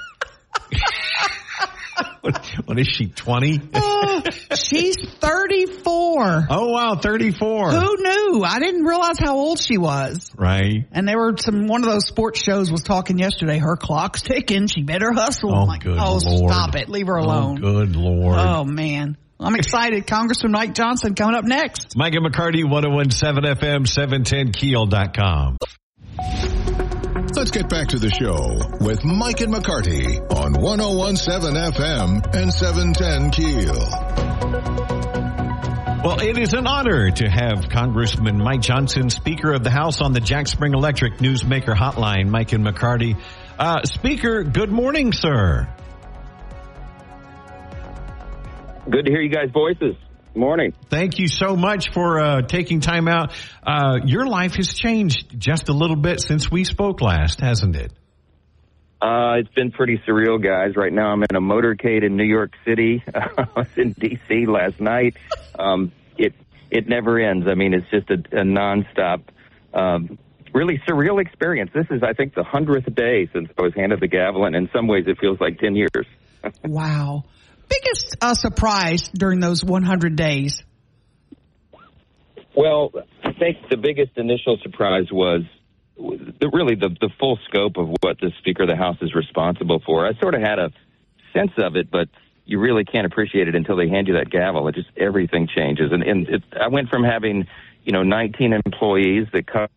[2.24, 3.60] What, what is she, 20?
[3.74, 4.22] Oh,
[4.54, 6.46] she's 34.
[6.48, 7.70] Oh, wow, 34.
[7.70, 8.42] Who knew?
[8.42, 10.30] I didn't realize how old she was.
[10.34, 10.87] Right.
[10.90, 13.58] And there were some, one of those sports shows was talking yesterday.
[13.58, 14.68] Her clock's ticking.
[14.68, 15.54] She better hustle.
[15.54, 16.52] Oh, I'm like, good oh, Lord.
[16.52, 16.88] stop it.
[16.88, 17.58] Leave her oh, alone.
[17.62, 18.38] Oh, good Lord.
[18.38, 19.18] Oh, man.
[19.38, 20.06] I'm excited.
[20.06, 21.94] Congressman Mike Johnson coming up next.
[21.94, 25.58] Mike and McCarty, 1017 FM, 710keel.com.
[27.37, 33.31] Let's get back to the show with Mike and McCarty on 1017 FM and 710
[33.33, 33.75] Keel.
[36.05, 40.12] Well, it is an honor to have Congressman Mike Johnson, Speaker of the House on
[40.12, 43.20] the Jack Spring Electric Newsmaker Hotline, Mike and McCarty.
[43.59, 45.68] Uh, Speaker, good morning, sir.
[48.88, 49.97] Good to hear you guys' voices.
[50.37, 50.73] Morning.
[50.90, 53.33] Thank you so much for uh, taking time out.
[53.64, 57.92] Uh, your life has changed just a little bit since we spoke last, hasn't it?
[59.01, 60.77] Uh, it's been pretty surreal, guys.
[60.77, 63.05] Right now, I'm in a motorcade in New York City.
[63.14, 64.47] I was in D.C.
[64.47, 65.16] last night.
[65.57, 66.35] Um, it
[66.70, 67.47] it never ends.
[67.49, 69.23] I mean, it's just a, a nonstop,
[69.73, 70.18] um,
[70.53, 71.70] really surreal experience.
[71.73, 74.68] This is, I think, the hundredth day since I was handed the gavel, and in
[74.73, 75.90] some ways, it feels like ten years.
[76.62, 77.25] Wow.
[77.68, 80.62] Biggest uh, surprise during those 100 days?
[82.57, 85.42] Well, I think the biggest initial surprise was
[85.96, 89.83] the, really the, the full scope of what the Speaker of the House is responsible
[89.85, 90.07] for.
[90.07, 90.70] I sort of had a
[91.33, 92.09] sense of it, but
[92.44, 94.68] you really can't appreciate it until they hand you that gavel.
[94.68, 97.46] It just everything changes, and and it, I went from having
[97.85, 99.70] you know 19 employees that cut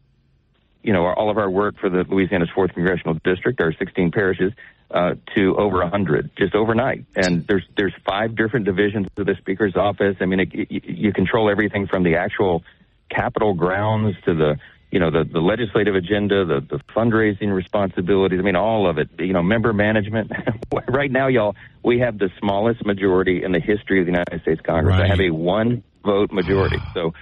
[0.84, 4.52] you know all of our work for the Louisiana's fourth congressional district, our 16 parishes,
[4.92, 7.06] uh, to over 100 just overnight.
[7.16, 10.16] And there's there's five different divisions of the Speaker's office.
[10.22, 12.64] I mean, it, you, you control everything from the actual
[13.10, 14.60] Capitol grounds to the
[14.92, 18.40] you know the the legislative agenda, the the fundraising responsibilities.
[18.40, 19.10] I mean, all of it.
[19.20, 20.32] You know, member management.
[20.88, 24.62] right now, y'all, we have the smallest majority in the history of the United States
[24.62, 24.94] Congress.
[24.94, 25.06] Right.
[25.06, 26.78] I have a one vote majority.
[26.94, 27.14] So.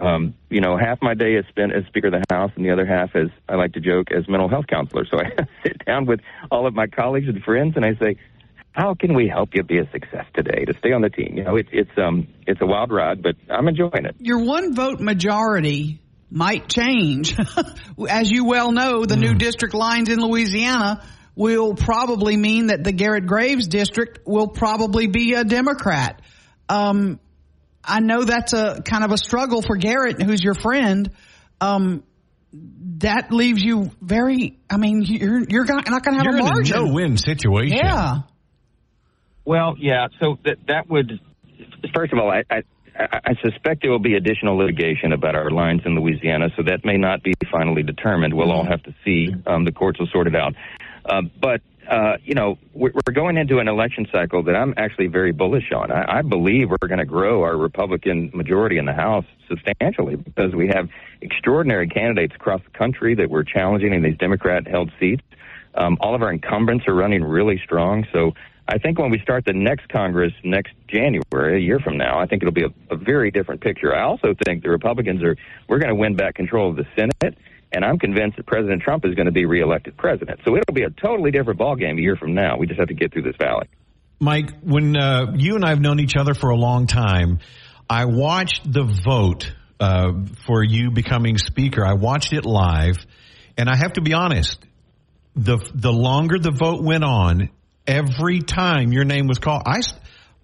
[0.00, 2.70] Um, you know, half my day is spent as Speaker of the House, and the
[2.70, 5.04] other half, as I like to joke, as mental health counselor.
[5.10, 8.16] So I sit down with all of my colleagues and friends, and I say,
[8.72, 11.44] "How can we help you be a success today to stay on the team?" You
[11.44, 14.16] know, it's it's um it's a wild ride, but I'm enjoying it.
[14.20, 17.34] Your one vote majority might change.
[18.08, 21.02] As you well know, the new district lines in Louisiana
[21.34, 26.20] will probably mean that the Garrett Graves district will probably be a Democrat.
[26.68, 27.20] Um,
[27.84, 31.10] I know that's a kind of a struggle for Garrett, who's your friend.
[31.60, 32.02] Um,
[32.98, 34.58] that leaves you very.
[34.70, 36.84] I mean, you're you're not going to have You're a in a margin.
[36.86, 37.76] no-win situation.
[37.76, 38.20] yeah.
[39.44, 40.08] Well, yeah.
[40.20, 41.20] So that that would
[41.94, 42.62] first of all, I, I
[42.98, 46.96] I suspect there will be additional litigation about our lines in Louisiana, so that may
[46.96, 48.34] not be finally determined.
[48.34, 49.28] We'll all have to see.
[49.46, 50.54] Um, the courts will sort it out.
[51.04, 55.06] Uh, but uh, you know, we're, we're going into an election cycle that I'm actually
[55.06, 55.90] very bullish on.
[55.90, 60.54] I, I believe we're going to grow our Republican majority in the House substantially because
[60.54, 60.88] we have
[61.22, 65.22] extraordinary candidates across the country that we're challenging in these Democrat-held seats.
[65.74, 68.34] Um, all of our incumbents are running really strong, so.
[68.70, 72.26] I think when we start the next Congress next January, a year from now, I
[72.26, 73.96] think it'll be a, a very different picture.
[73.96, 75.36] I also think the Republicans are,
[75.68, 77.38] we're going to win back control of the Senate,
[77.72, 80.40] and I'm convinced that President Trump is going to be reelected president.
[80.44, 82.56] So it'll be a totally different ballgame a year from now.
[82.58, 83.68] We just have to get through this valley.
[84.20, 87.38] Mike, when uh, you and I have known each other for a long time,
[87.88, 90.12] I watched the vote uh,
[90.46, 91.84] for you becoming speaker.
[91.86, 92.96] I watched it live,
[93.56, 94.58] and I have to be honest.
[95.36, 97.50] The the longer the vote went on,
[97.86, 99.80] every time your name was called, I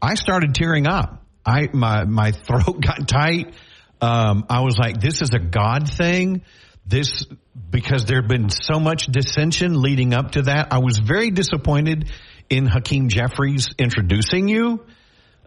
[0.00, 1.24] I started tearing up.
[1.44, 3.54] I my my throat got tight.
[4.00, 6.42] Um, I was like, "This is a God thing."
[6.86, 7.26] This
[7.70, 10.68] because there had been so much dissension leading up to that.
[10.72, 12.10] I was very disappointed
[12.50, 14.84] in Hakeem Jeffries introducing you.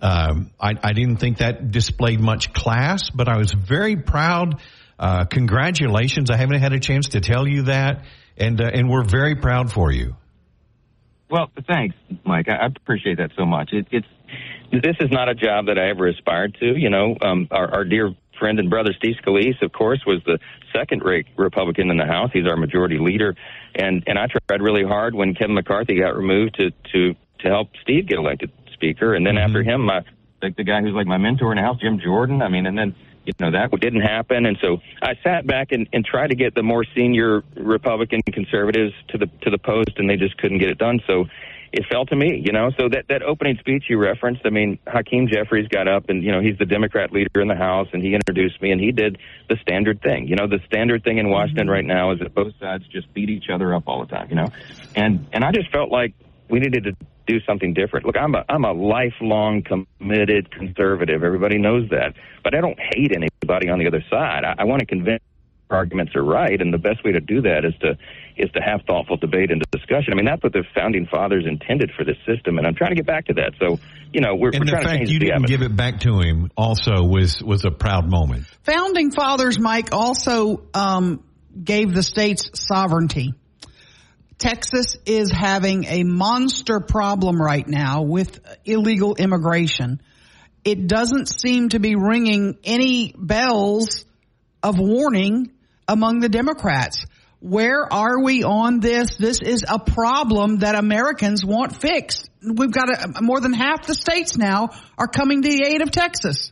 [0.02, 4.62] Um, I, I didn't think that displayed much class, but I was very proud.
[5.00, 6.32] Uh, congratulations!
[6.32, 8.06] I haven't had a chance to tell you that,
[8.38, 10.15] and uh, and we're very proud for you.
[11.30, 11.95] Well, thanks,
[12.26, 12.47] Mike.
[12.50, 13.69] I appreciate that so much.
[13.73, 14.08] It, it's
[14.71, 16.78] this is not a job that I ever aspired to.
[16.78, 20.39] You know, um, our, our dear friend and brother Steve Scalise, of course, was the
[20.73, 22.32] second-rate Republican in the House.
[22.34, 23.36] He's our majority leader,
[23.76, 27.69] and and I tried really hard when Kevin McCarthy got removed to to to help
[27.82, 29.45] Steve get elected Speaker, and then Mm-hmm.
[29.45, 30.02] after him, my
[30.41, 32.41] like the guy who's like my mentor in the House, Jim Jordan.
[32.41, 32.95] I mean, and then
[33.26, 36.54] you know that didn't happen, and so I sat back and, and tried to get
[36.56, 40.69] the more senior Republican conservatives to the to the post, and they just couldn't get
[40.69, 41.02] it done.
[41.08, 41.26] So
[41.71, 42.71] it fell to me, you know.
[42.80, 46.32] So that that opening speech you referenced, I mean, Hakeem Jeffries got up, and you
[46.32, 49.17] know he's the Democrat leader in the House, and he introduced me, and he did
[49.49, 50.27] the standard thing.
[50.27, 53.30] You know, the standard thing in Washington right now is that both sides just beat
[53.30, 54.47] each other up all the time, you know,
[54.95, 56.13] and and I just felt like
[56.49, 56.91] we needed to
[57.27, 58.06] do something different.
[58.06, 61.23] Look, I'm a I'm a lifelong committed conservative.
[61.23, 64.43] Everybody knows that, but I don't hate anybody on the other side.
[64.45, 65.21] I, I want to convince
[65.69, 67.97] arguments are right, and the best way to do that is to
[68.38, 70.13] is to have thoughtful debate and discussion.
[70.13, 72.95] I mean, that's what the founding fathers intended for this system, and I'm trying to
[72.95, 73.54] get back to that.
[73.60, 73.80] So,
[74.13, 75.47] you know, we're, and we're the trying to fact change you the didn't habit.
[75.50, 78.45] give it back to him also was was a proud moment.
[78.63, 81.23] Founding fathers, Mike, also um,
[81.63, 83.34] gave the states sovereignty.
[84.38, 90.00] Texas is having a monster problem right now with illegal immigration.
[90.63, 94.06] It doesn't seem to be ringing any bells
[94.62, 95.52] of warning
[95.88, 97.06] among the Democrats.
[97.48, 99.16] Where are we on this?
[99.16, 102.30] This is a problem that Americans want fixed.
[102.44, 105.90] We've got a, more than half the states now are coming to the aid of
[105.90, 106.52] Texas.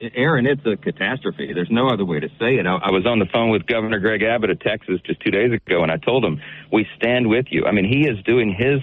[0.00, 1.50] Aaron, it's a catastrophe.
[1.52, 2.66] There's no other way to say it.
[2.68, 5.50] I, I was on the phone with Governor Greg Abbott of Texas just two days
[5.50, 6.40] ago, and I told him,
[6.72, 7.64] we stand with you.
[7.64, 8.78] I mean, he is doing his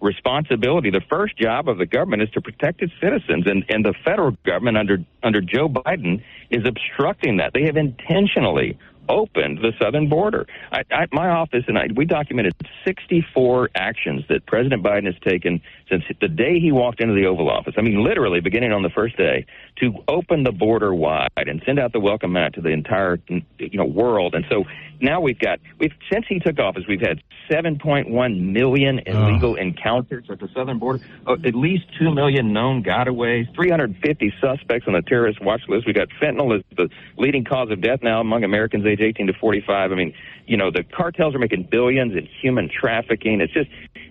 [0.00, 0.90] responsibility.
[0.90, 4.36] The first job of the government is to protect its citizens, and, and the federal
[4.44, 7.52] government under, under Joe Biden is obstructing that.
[7.54, 8.76] They have intentionally
[9.12, 10.46] opened the southern border.
[10.72, 15.60] I, I, my office and I, we documented 64 actions that President Biden has taken
[15.90, 17.74] since the day he walked into the Oval Office.
[17.76, 19.46] I mean, literally beginning on the first day
[19.80, 23.42] to open the border wide and send out the welcome mat to the entire you
[23.74, 24.34] know world.
[24.34, 24.64] And so
[25.00, 30.40] now we've got we've since he took office, we've had 7.1 million illegal encounters at
[30.40, 35.42] the southern border, uh, at least 2 million known gotaways, 350 suspects on the terrorist
[35.42, 35.86] watch list.
[35.86, 39.32] We got fentanyl as the leading cause of death now among Americans age 18 to
[39.34, 39.92] 45.
[39.92, 40.14] I mean,
[40.46, 43.40] you know, the cartels are making billions in human trafficking.
[43.40, 43.70] It's just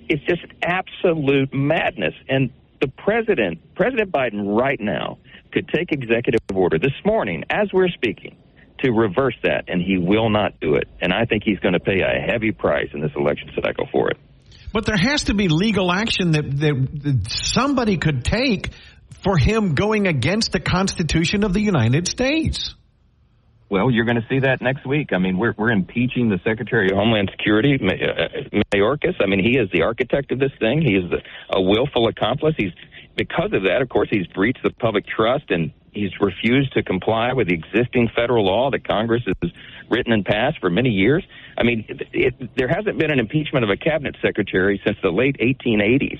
[0.10, 2.14] it's just absolute madness.
[2.28, 2.52] And
[2.82, 5.20] the president, President Biden right now
[5.54, 8.36] could take executive order this morning as we're speaking
[8.80, 10.88] to reverse that, and he will not do it.
[11.00, 14.10] And I think he's going to pay a heavy price in this election cycle for
[14.10, 14.18] it.
[14.74, 18.70] But there has to be legal action that, that, that somebody could take
[19.24, 22.74] for him going against the Constitution of the United States.
[23.72, 25.14] Well, you're going to see that next week.
[25.14, 29.16] I mean, we're we're impeaching the Secretary of Homeland Security, uh, Mayorkas.
[29.22, 30.82] I mean, he is the architect of this thing.
[30.82, 31.06] He is
[31.50, 32.54] a willful accomplice.
[32.58, 32.74] He's
[33.16, 37.32] because of that, of course, he's breached the public trust and he's refused to comply
[37.32, 39.52] with the existing federal law that Congress has
[39.90, 41.24] written and passed for many years.
[41.58, 45.12] I mean, it, it, there hasn't been an impeachment of a cabinet secretary since the
[45.12, 46.20] late 1880s.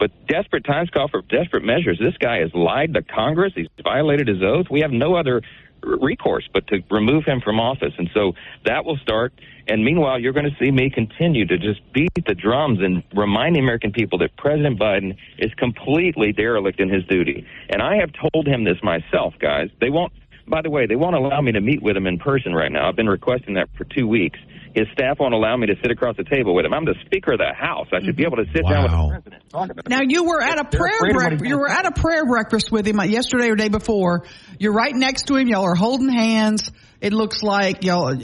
[0.00, 1.98] But desperate times call for desperate measures.
[2.00, 3.52] This guy has lied to Congress.
[3.54, 4.66] He's violated his oath.
[4.70, 5.42] We have no other
[5.82, 7.92] recourse but to remove him from office.
[7.98, 8.32] And so
[8.64, 9.32] that will start.
[9.66, 13.56] And meanwhile, you're going to see me continue to just beat the drums and remind
[13.56, 17.46] the American people that President Biden is completely derelict in his duty.
[17.68, 19.68] And I have told him this myself, guys.
[19.80, 20.12] They won't.
[20.48, 22.88] By the way, they won't allow me to meet with him in person right now.
[22.88, 24.38] I've been requesting that for two weeks.
[24.74, 26.72] His staff won't allow me to sit across the table with him.
[26.72, 27.88] I'm the Speaker of the House.
[27.92, 28.70] I should be able to sit wow.
[28.70, 29.50] down with the President.
[29.50, 32.70] Talk about now you were at a prayer bre- you were at a prayer breakfast
[32.70, 34.26] with him yesterday or day before.
[34.58, 35.48] You're right next to him.
[35.48, 36.70] Y'all are holding hands.
[37.00, 38.16] It looks like y'all.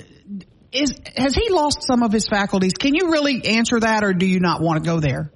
[0.73, 2.73] Is has he lost some of his faculties?
[2.75, 5.33] Can you really answer that, or do you not want to go there?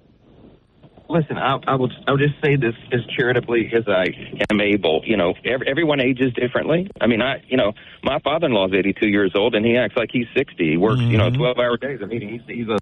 [1.11, 1.90] Listen, I, I will.
[2.07, 4.07] I will just say this as charitably as I
[4.51, 5.01] am able.
[5.05, 6.90] You know, every, everyone ages differently.
[7.01, 10.11] I mean, I, you know, my father-in-law is 82 years old, and he acts like
[10.12, 10.71] he's 60.
[10.71, 11.11] He works, mm-hmm.
[11.11, 12.01] you know, 12-hour days.
[12.03, 12.79] I mean, he's he's a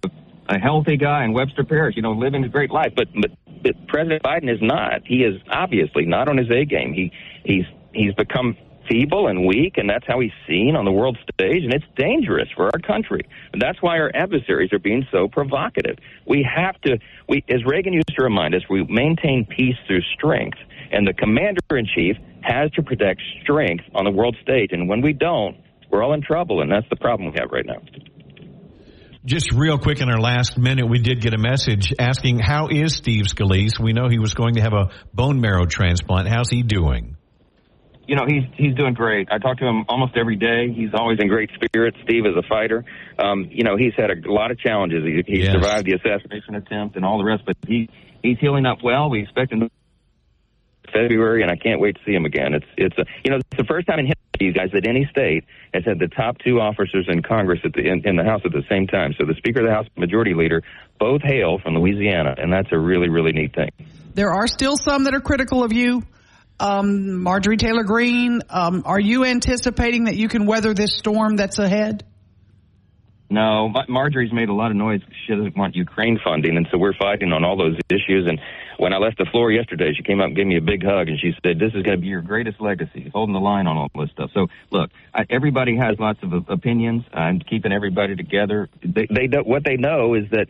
[0.48, 1.96] a healthy guy in Webster Parish.
[1.96, 2.92] You know, living a great life.
[2.96, 3.30] But but,
[3.62, 5.02] but President Biden is not.
[5.06, 6.92] He is obviously not on his A game.
[6.92, 7.12] He
[7.44, 8.56] he's he's become
[8.88, 12.48] feeble and weak, and that's how he's seen on the world stage, and it's dangerous
[12.54, 13.26] for our country.
[13.52, 15.96] And that's why our adversaries are being so provocative.
[16.26, 20.58] We have to, we, as Reagan used to remind us, we maintain peace through strength,
[20.92, 25.02] and the commander in chief has to protect strength on the world stage, and when
[25.02, 25.56] we don't,
[25.90, 27.80] we're all in trouble, and that's the problem we have right now.
[29.24, 32.94] Just real quick in our last minute, we did get a message asking, how is
[32.94, 33.76] Steve Scalise?
[33.76, 36.28] We know he was going to have a bone marrow transplant.
[36.28, 37.15] How's he doing?
[38.06, 39.28] You know he's he's doing great.
[39.30, 40.72] I talk to him almost every day.
[40.72, 41.96] He's always in great spirits.
[42.04, 42.84] Steve is a fighter.
[43.18, 45.04] Um, you know he's had a lot of challenges.
[45.04, 45.52] He, he yes.
[45.52, 47.88] survived the assassination attempt and all the rest, but he
[48.22, 49.10] he's healing up well.
[49.10, 49.68] We expect him
[50.92, 52.54] February, and I can't wait to see him again.
[52.54, 55.06] It's it's a, you know it's the first time in history, you guys, that any
[55.10, 58.42] state has had the top two officers in Congress at the in, in the House
[58.44, 59.14] at the same time.
[59.18, 60.62] So the Speaker of the House, Majority Leader,
[60.98, 63.70] both hail from Louisiana, and that's a really really neat thing.
[64.14, 66.02] There are still some that are critical of you
[66.60, 71.58] um, Marjorie Taylor Greene, um, are you anticipating that you can weather this storm that's
[71.58, 72.04] ahead?
[73.28, 75.00] No, Marjorie's made a lot of noise.
[75.26, 78.26] She doesn't want Ukraine funding, and so we're fighting on all those issues.
[78.28, 78.40] And
[78.78, 81.08] when I left the floor yesterday, she came up and gave me a big hug,
[81.08, 83.76] and she said, "This is going to be your greatest legacy, holding the line on
[83.76, 87.02] all this stuff." So, look, I, everybody has lots of opinions.
[87.12, 88.68] I'm keeping everybody together.
[88.80, 90.46] They, they what they know is that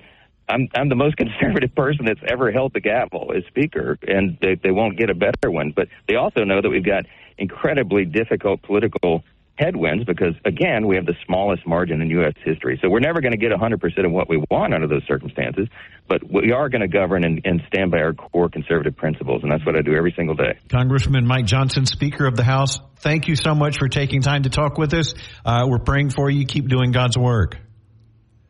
[0.49, 4.57] I'm I'm the most conservative person that's ever held the gavel as speaker, and they,
[4.63, 5.73] they won't get a better one.
[5.75, 7.05] But they also know that we've got
[7.39, 9.23] incredibly difficult political
[9.59, 12.35] headwinds because again we have the smallest margin in U.S.
[12.45, 12.79] history.
[12.83, 15.69] So we're never going to get 100% of what we want under those circumstances,
[16.09, 19.51] but we are going to govern and, and stand by our core conservative principles, and
[19.51, 20.59] that's what I do every single day.
[20.69, 24.51] Congressman Mike Johnson, Speaker of the House, thank you so much for taking time to
[24.51, 25.15] talk with us.
[25.45, 26.45] Uh, we're praying for you.
[26.45, 27.57] Keep doing God's work.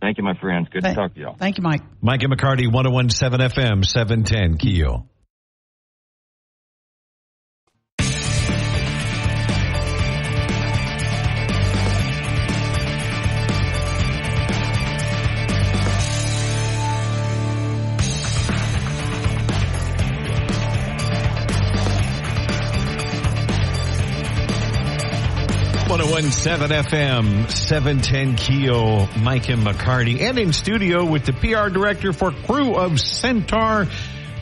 [0.01, 0.68] Thank you, my friends.
[0.70, 1.36] Good to talk to y'all.
[1.36, 1.82] Thank you, Mike.
[2.01, 5.09] Mike and McCarty, 1017 FM, 710 Keel.
[25.97, 31.24] One zero one seven FM seven ten Keel Mike and McCarty and in studio with
[31.24, 33.86] the PR director for Krewe of Centaur,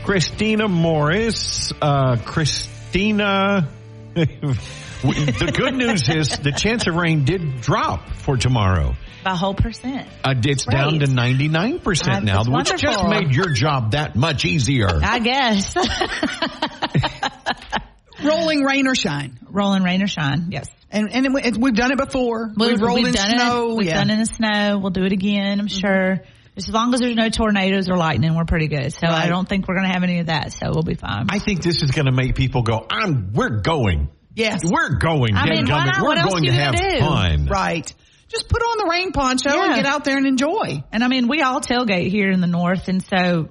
[0.03, 1.73] Christina Morris.
[1.81, 3.69] Uh, Christina,
[4.15, 8.97] the good news is the chance of rain did drop for tomorrow.
[9.23, 10.09] By a whole percent.
[10.25, 10.77] Uh, it's Great.
[10.77, 14.89] down to ninety nine percent now, That's which just made your job that much easier.
[14.91, 15.77] I guess.
[18.25, 19.39] Rolling rain or shine.
[19.49, 20.49] Rolling rain or shine.
[20.51, 20.69] Yes.
[20.95, 22.53] And, and it, it, we've done it before.
[22.57, 23.73] We've, rolled in done snow.
[23.73, 23.77] It.
[23.77, 23.95] We've yeah.
[23.99, 24.79] done it in the snow.
[24.79, 25.79] We'll do it again, I'm mm-hmm.
[25.79, 26.21] sure.
[26.57, 28.93] As long as there's no tornadoes or lightning, we're pretty good.
[28.93, 29.25] So Right.
[29.25, 30.53] I don't think we're going to have any of that.
[30.53, 31.27] So we'll be fine.
[31.29, 32.87] I think this is going to make people go.
[32.89, 33.33] I'm.
[33.33, 34.09] We're going.
[34.37, 34.61] Yes.
[34.65, 35.35] We're going.
[35.35, 36.01] I mean, why not?
[36.01, 36.99] We're What else going you to have do?
[37.01, 37.47] fun.
[37.47, 37.93] Right.
[38.29, 40.85] Just put on the rain poncho and get out there and enjoy.
[40.93, 42.87] and I mean, we all tailgate here in the north.
[42.89, 43.49] And so br-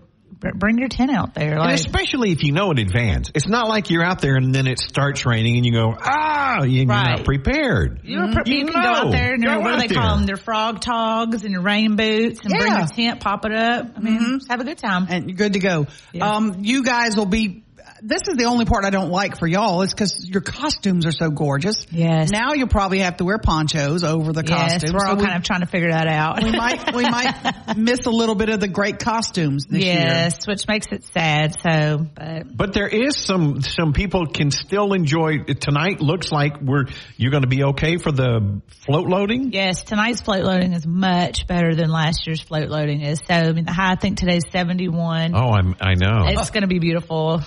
[0.56, 1.52] bring your tent out there.
[1.52, 3.32] And Like, especially if you know in advance.
[3.34, 6.60] It's not like you're out there and then it starts raining and you go, ah,
[6.62, 8.02] and you're not prepared.
[8.04, 9.96] you, pre- You you can go out there and your, Go what do out they
[9.96, 10.26] call them?
[10.26, 12.78] Their frog togs and your rain boots and bring Yeah.
[12.80, 13.88] your tent, pop it up.
[13.96, 15.08] I mean, just have a good time.
[15.10, 15.88] and you're good to go.
[16.12, 16.30] Yeah.
[16.36, 17.64] Um, you guys will be.
[18.06, 21.14] This is the only part I don't like for y'all is because your costumes are
[21.14, 21.88] so gorgeous.
[21.90, 22.32] Yes.
[22.32, 24.94] Now you'll probably have to wear ponchos over the yes, costumes.
[24.94, 26.44] we're all so we, kind of trying to figure that out.
[26.44, 29.94] we might we might miss a little bit of the great costumes this year.
[29.94, 31.56] yes, which makes it sad.
[31.62, 36.02] So, but But there is some some people can still enjoy tonight.
[36.02, 39.54] Looks like we're you're going to be okay for the float loading.
[39.54, 43.22] yes, tonight's float loading is much better than last year's float loading is.
[43.26, 45.34] So, I mean, the high I think today's seventy one.
[45.34, 46.26] Oh, I'm I know.
[46.28, 47.42] It's going to be beautiful.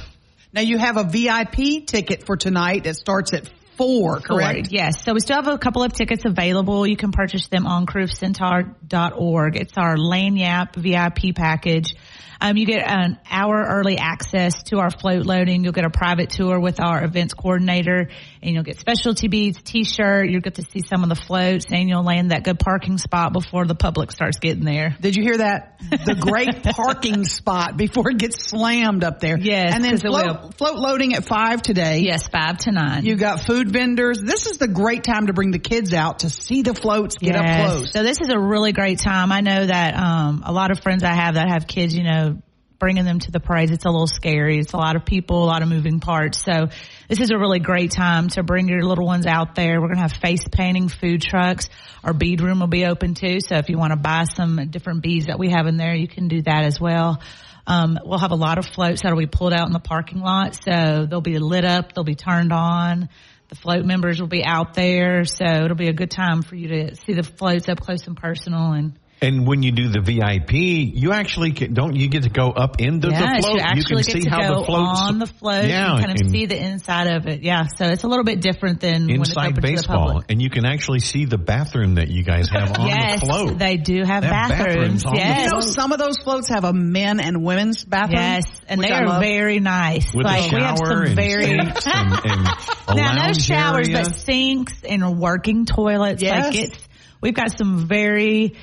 [0.56, 2.84] Now you have a VIP ticket for tonight.
[2.84, 3.46] that starts at
[3.76, 4.28] four, correct?
[4.28, 4.68] Forward.
[4.70, 5.04] Yes.
[5.04, 6.86] So we still have a couple of tickets available.
[6.86, 9.56] You can purchase them on crewcentaur.org.
[9.56, 11.94] It's our Lagniappe VIP package.
[12.40, 15.62] Um, you get an hour early access to our float loading.
[15.62, 18.08] You'll get a private tour with our events coordinator
[18.46, 20.30] and you'll get specialty beads, t-shirt.
[20.30, 23.32] You'll get to see some of the floats and you'll land that good parking spot
[23.32, 24.96] before the public starts getting there.
[25.00, 25.80] Did you hear that?
[25.80, 29.36] The great parking spot before it gets slammed up there.
[29.36, 31.98] Yes, And then float, float loading at five today.
[31.98, 33.04] Yes, five to nine.
[33.04, 34.20] You got food vendors.
[34.24, 37.34] This is the great time to bring the kids out to see the floats, get
[37.34, 37.70] up Yes.
[37.70, 37.92] close.
[37.92, 39.32] So this is a really great time.
[39.32, 42.40] I know that um, a lot of friends I have that have kids, you know,
[42.78, 44.58] bringing them to the parades, it's a little scary.
[44.58, 46.44] It's a lot of people, a lot of moving parts.
[46.44, 46.68] So
[47.08, 49.80] this is a really great time to bring your little ones out there.
[49.80, 51.68] We're going to have face painting food trucks.
[52.02, 53.38] Our bead room will be open too.
[53.40, 56.08] So if you want to buy some different beads that we have in there, you
[56.08, 57.22] can do that as well.
[57.66, 60.56] Um, we'll have a lot of floats that'll be pulled out in the parking lot.
[60.56, 61.92] So they'll be lit up.
[61.92, 63.08] They'll be turned on.
[63.48, 65.24] The float members will be out there.
[65.24, 68.16] So it'll be a good time for you to see the floats up close and
[68.16, 72.28] personal and And when you do the VIP, you actually can, don't you get to
[72.28, 73.54] go up into yes, the float?
[73.54, 76.00] you actually can get see to how go the floats on the float Yeah, and
[76.04, 77.40] kind of and see the inside of it.
[77.42, 80.22] Yeah, so it's a little bit different than when it's inside open to the baseball,
[80.28, 83.58] and you can actually see the bathroom that you guys have on yes, the float.
[83.58, 85.02] they do have They have bathrooms.
[85.04, 88.20] bathrooms yes, You know, some of those floats have a men and women's bathroom.
[88.20, 89.22] yes, and they I are love.
[89.22, 90.12] very nice.
[90.14, 92.48] with like a we have shower some and very sinks and, and
[92.88, 94.02] a now no showers, area.
[94.04, 96.20] but sinks and working toilets.
[96.22, 96.44] Yes.
[96.44, 96.88] Like it's
[97.22, 98.56] we've got some very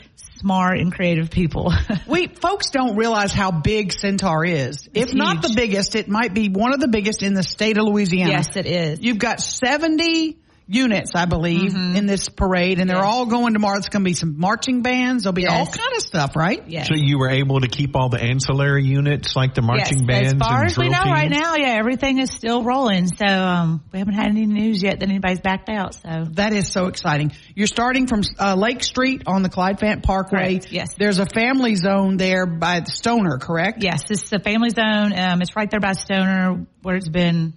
[0.43, 1.73] smart and creative people.
[2.05, 4.89] We folks don't realize how big Centaur is.
[4.93, 7.77] if It's not the biggest, it might be one of the biggest in the state
[7.77, 8.31] of Louisiana.
[8.31, 8.99] yes, it is.
[8.99, 10.37] You've got 70
[10.68, 13.05] units, I believe, in this parade, and they're Mm-hmm.
[13.05, 13.14] Yes.
[13.14, 13.76] all going tomorrow.
[13.76, 15.24] There's going to be some marching bands.
[15.24, 16.64] There'll be all kind of stuff, right?
[16.68, 16.88] Yes.
[16.88, 20.34] So you were able to keep all the ancillary units like the marching yes, bands
[20.34, 23.07] as far and as we drill know right now, yeah, everything is still rolling.
[23.07, 25.95] So um, we haven't had any news yet that anybody's backed out.
[25.95, 27.34] So That is so exciting.
[27.55, 30.59] You're starting from uh, Lake Street on the Clyde Fant Parkway.
[30.59, 30.93] Correct, yes.
[30.97, 33.84] There's a family zone there by the Stoner, correct?
[33.84, 35.11] yes, this is the family zone.
[35.18, 37.53] Um, it's right there by Stoner, where it's been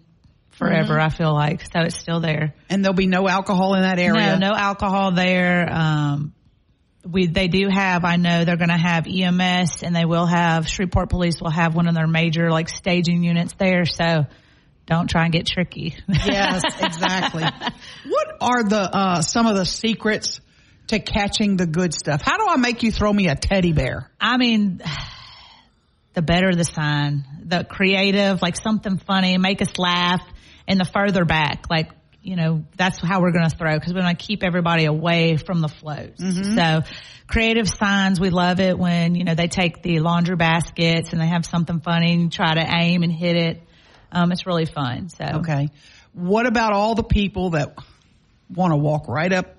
[0.56, 0.94] forever.
[0.94, 1.06] Mm-hmm.
[1.06, 2.54] I feel like so it's still there.
[2.68, 4.38] And there'll be no alcohol in that area.
[4.38, 5.68] No, no alcohol there.
[5.72, 6.34] Um,
[7.04, 8.04] we they do have.
[8.04, 11.74] I know they're going to have EMS, and they will have Shreveport Police will have
[11.74, 13.84] one of their major like staging units there.
[13.84, 14.26] So
[14.86, 15.96] don't try and get tricky.
[16.08, 17.42] Yes, exactly.
[18.08, 20.40] what are the uh, some of the secrets
[20.88, 22.22] to catching the good stuff?
[22.22, 24.10] How do I make you throw me a teddy bear?
[24.20, 24.80] I mean,
[26.14, 30.22] the better the sign, the creative, like something funny, make us laugh,
[30.68, 31.90] and the further back, like
[32.26, 35.36] you know, that's how we're going to throw because we want to keep everybody away
[35.36, 36.20] from the floats.
[36.20, 36.80] So
[37.28, 41.28] creative signs, we love it when, you know, they take the laundry baskets and they
[41.28, 43.62] have something funny and try to aim and hit it.
[44.10, 45.08] Um, it's really fun.
[45.08, 45.68] So Okay.
[46.14, 47.76] What about all the people that
[48.52, 49.54] want to walk right up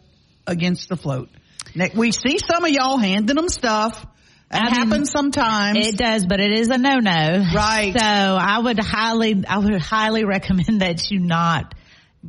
[0.45, 1.29] against the float?
[1.73, 4.05] Now, we see some of y'all handing them stuff.
[4.49, 5.87] That I mean, happens sometimes.
[5.87, 7.45] It does, but it is a no-no.
[7.53, 7.93] Right.
[7.93, 11.73] So I would highly, I would highly recommend that you not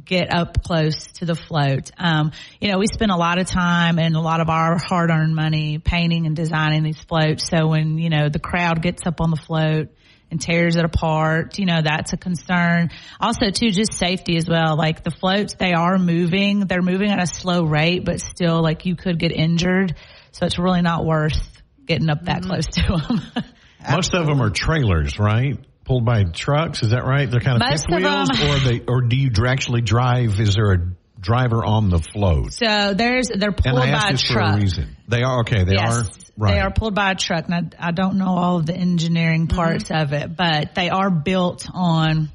[0.05, 1.91] get up close to the float.
[1.97, 5.35] Um, you know, we spend a lot of time and a lot of our hard-earned
[5.35, 7.49] money painting and designing these floats.
[7.49, 9.89] So when, you know, the crowd gets up on the float
[10.31, 12.91] and tears it apart, you know, that's a concern.
[13.21, 14.77] Also too, just safety as well.
[14.77, 16.61] Like the floats, they are moving.
[16.67, 19.95] They're moving at a slow rate, but still like you could get injured.
[20.33, 21.58] So it's really not worth
[21.89, 23.45] getting up that close to them.
[23.91, 25.59] Most of them are trailers, right?
[25.85, 26.83] Pulled by trucks.
[26.83, 27.31] Is that right?
[27.31, 30.39] They're kind of Most fifth of wheels, them- or they, or do you actually drive?
[30.39, 32.53] Is there a driver on the float?
[32.53, 34.97] so there's, they're And pulled I by ask a this for a reason.
[35.09, 35.65] They are okay.
[35.65, 36.05] They yes, are
[36.37, 36.55] right.
[36.55, 37.47] They are pulled by a truck.
[37.49, 39.57] And I, I don't know all of the engineering Mm-hmm.
[39.57, 42.29] parts of it, but they are built on,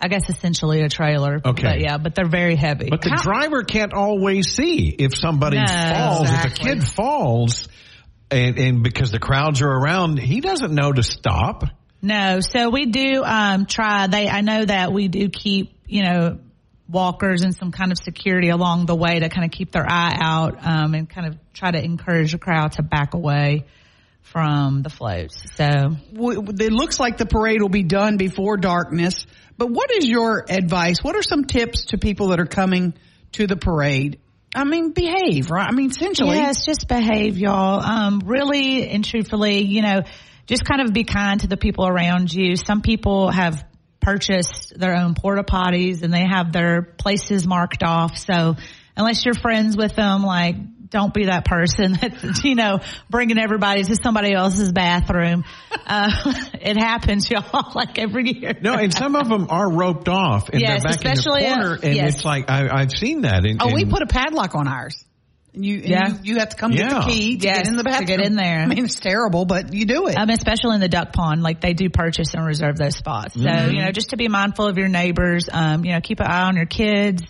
[0.00, 1.40] I guess, essentially a trailer.
[1.44, 1.62] Okay.
[1.62, 2.88] But yeah, but they're very heavy.
[2.90, 6.28] But the driver can't always see if somebody No, falls.
[6.28, 6.70] If a exactly.
[6.74, 7.68] kid falls,
[8.30, 11.64] and, and because the crowds are around, he doesn't know to stop.
[12.02, 16.38] No, so we do um try they I know that we do keep, you know,
[16.88, 20.16] walkers and some kind of security along the way to kind of keep their eye
[20.20, 23.64] out um and kind of try to encourage the crowd to back away
[24.22, 25.40] from the floats.
[25.54, 25.64] So
[26.12, 29.24] it looks like the parade will be done before darkness.
[29.56, 31.02] But what is your advice?
[31.02, 32.94] What are some tips to people that are coming
[33.32, 34.18] to the parade?
[34.54, 35.66] I mean, behave, right?
[35.68, 36.36] I mean, essentially.
[36.36, 37.80] Yes, just behave, y'all.
[37.82, 40.02] Um, really and truthfully, you know,
[40.46, 42.56] just kind of be kind to the people around you.
[42.56, 43.64] Some people have
[44.00, 48.16] purchased their own porta potties and they have their places marked off.
[48.16, 48.56] So
[48.96, 50.54] unless you're friends with them, like,
[50.88, 52.80] don't be that person that's, you know,
[53.10, 55.44] bringing everybody to somebody else's bathroom.
[55.86, 56.10] Uh,
[56.54, 58.54] it happens, y'all, like every year.
[58.60, 61.46] No, and some of them are roped off and Yes, they're back in the especially,
[61.46, 62.14] uh, corner, and yes.
[62.16, 63.44] it's like I, I've seen that.
[63.44, 65.02] And, Oh, we put a padlock on ours.
[65.54, 66.08] And you, and Yeah.
[66.08, 68.06] you, you have to come get the key to Yes, get in the bathroom.
[68.06, 68.60] to get in there.
[68.60, 70.16] I mean, it's terrible, but you do it.
[70.18, 73.34] Um, especially in the duck pond, like they do purchase and reserve those spots.
[73.34, 76.26] So, you know, just to be mindful of your neighbors, um, you know, keep an
[76.26, 77.22] eye on your kids,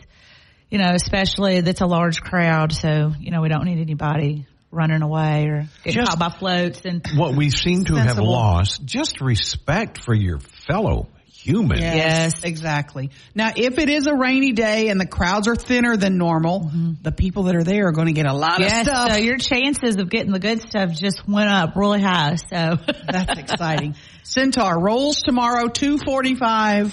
[0.71, 2.73] you know, especially that's a large crowd.
[2.73, 6.83] So, you know, we don't need anybody running away or getting Just- caught by floats
[6.85, 11.09] and what we seem to have lost just respect for your fellow
[11.47, 11.79] human.
[11.79, 12.43] Yes.
[12.43, 13.11] exactly.
[13.35, 16.93] Now, if it is a rainy day and the crowds are thinner than normal, mm-hmm.
[17.03, 19.13] the people that are there are going to get a lot yes, of stuff.
[19.13, 22.35] so your chances of getting the good stuff just went up really high.
[22.35, 23.95] So That's exciting.
[24.25, 26.87] Centaur rolls tomorrow, 245.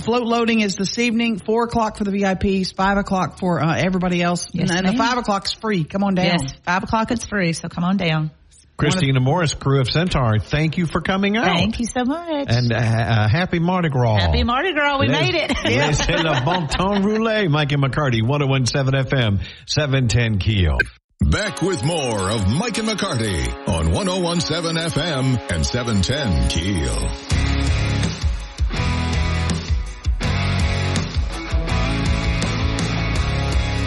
[0.00, 4.22] float loading is this evening, 4 o'clock for the VIPs, 5 o'clock for uh, everybody
[4.22, 4.48] else.
[4.52, 5.08] Yes, and, and the ma'am.
[5.10, 5.84] 5 o'clock's free.
[5.84, 6.40] Come on down.
[6.40, 7.52] yes, five o'clock it's free.
[7.52, 8.30] So come on down.
[8.76, 11.44] Christina Morris, Krewe of Centaur, thank you for coming out.
[11.44, 12.46] Thank you so much.
[12.48, 14.18] And uh, uh, happy Mardi Gras.
[14.20, 14.98] Happy Mardi Gras.
[14.98, 15.56] We made it.
[15.96, 17.48] C'est le bon temps roulé.
[17.48, 20.78] Mike and McCarty, 1017 FM, 710 Keel.
[21.20, 27.43] Back with more of Mike and McCarty on 1017 FM and 710 Keel.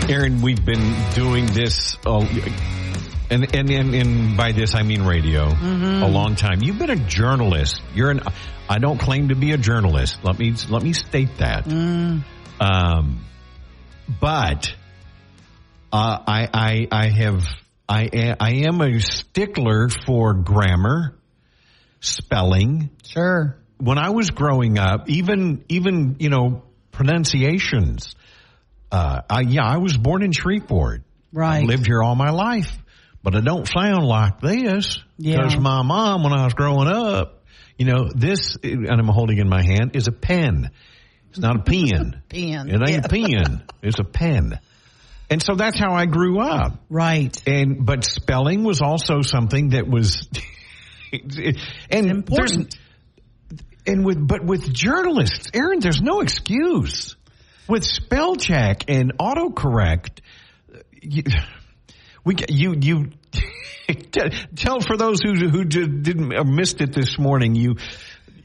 [0.09, 2.19] Aaron, we've been doing this, uh,
[3.29, 6.61] and, and, and, and by this I mean radio, a long time.
[6.61, 7.81] You've been a journalist.
[7.93, 8.21] You're an,
[8.69, 10.19] I don't claim to be a journalist.
[10.23, 11.67] Let me, let me state that.
[11.67, 13.25] Um,
[14.21, 14.73] but,
[15.91, 17.45] uh, I, I, I have,
[17.89, 21.17] I, I am a stickler for grammar,
[21.99, 23.57] spelling, Sure.
[23.77, 28.15] when I was growing up, even even you know pronunciations.
[28.91, 31.01] Uh, I, yeah, I was born in Shreveport.
[31.33, 31.59] Right.
[31.61, 32.71] I've lived here all my life,
[33.21, 35.37] but I don't sound like this Yeah.
[35.37, 37.43] because my mom, when I was growing up,
[37.77, 40.71] you know, this and I'm holding in my hand is a pen.
[41.29, 42.23] It's not a pen.
[42.29, 42.97] Pen, It ain't yeah.
[43.03, 43.63] a pen.
[43.83, 44.59] It's a pen.
[45.29, 46.79] And so that's how I grew up.
[46.89, 47.37] Right.
[47.45, 50.25] And but spelling was also something that was
[51.11, 52.77] and important.
[53.85, 57.16] And with but with journalists, Aaron, there's no excuse.
[57.67, 60.19] With spell check and autocorrect,
[61.01, 61.23] you,
[62.23, 63.11] we you you
[64.55, 67.75] Tell for those who who didn't or missed it this morning, you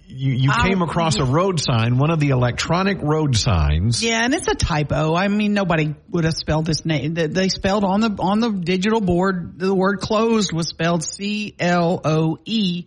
[0.06, 4.02] you, you um, came across a road sign, one of the electronic road signs.
[4.02, 5.14] Yeah, and it's a typo.
[5.14, 7.14] I mean, nobody would have spelled this name.
[7.14, 12.00] They spelled on the on the digital board the word closed was spelled C L
[12.04, 12.86] O E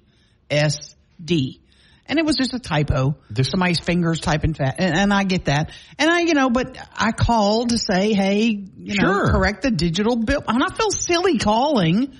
[0.49, 1.61] S D.
[2.07, 3.15] And it was just a typo.
[3.29, 4.75] This, Somebody's fingers typing fast.
[4.77, 5.71] And, and, I get that.
[5.97, 9.25] And I, you know, but I called to say, hey, you sure.
[9.25, 10.43] know, correct the digital bill.
[10.47, 12.15] And I feel silly calling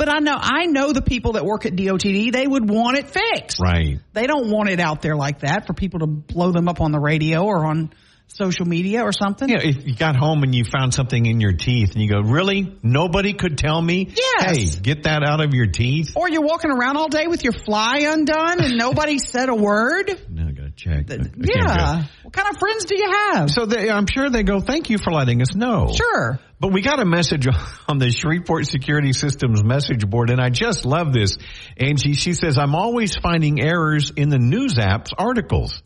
[0.00, 3.10] but I know, I know the people that work at DOTD, they would want it
[3.10, 3.60] fixed.
[3.60, 3.98] Right.
[4.14, 6.90] They don't want it out there like that for people to blow them up on
[6.90, 7.92] the radio or on
[8.32, 9.48] social media or something.
[9.48, 12.20] Yeah, if you got home and you found something in your teeth and you go,
[12.20, 12.76] really?
[12.82, 14.14] Nobody could tell me?
[14.14, 14.56] Yes.
[14.56, 16.12] Hey, get that out of your teeth?
[16.16, 20.10] Or you're walking around all day with your fly undone and nobody said a word?
[20.28, 21.06] No, I gotta check.
[21.06, 22.04] The, yeah.
[22.22, 23.50] What kind of friends do you have?
[23.50, 25.92] So they, I'm sure they go, thank you for letting us know.
[25.94, 26.38] Sure.
[26.60, 27.48] But we got a message
[27.88, 31.38] on the Shreveport Security Systems message board, and I just love this.
[31.78, 35.82] Angie, she says, I'm always finding errors in the news apps articles.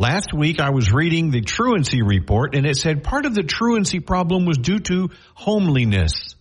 [0.00, 3.98] Last week I was reading the truancy report and it said part of the truancy
[3.98, 6.36] problem was due to homeliness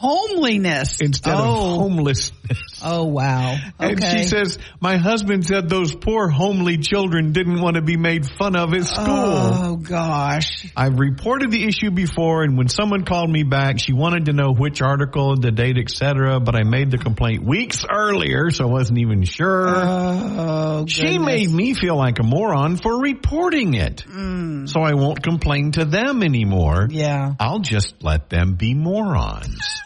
[0.00, 1.74] homeliness instead oh.
[1.74, 2.32] of homelessness.
[2.82, 3.56] Oh wow.
[3.78, 3.92] Okay.
[3.92, 8.24] And she says, my husband said those poor homely children didn't want to be made
[8.24, 9.04] fun of at school.
[9.06, 10.66] Oh gosh.
[10.74, 14.54] I've reported the issue before and when someone called me back, she wanted to know
[14.54, 18.98] which article, the date, etc., but I made the complaint weeks earlier, so I wasn't
[18.98, 19.68] even sure.
[19.68, 24.04] Oh, she made me feel like a moron for reporting it.
[24.08, 24.66] Mm.
[24.68, 26.88] So I won't complain to them anymore.
[26.88, 27.34] Yeah.
[27.38, 29.82] I'll just let them be morons.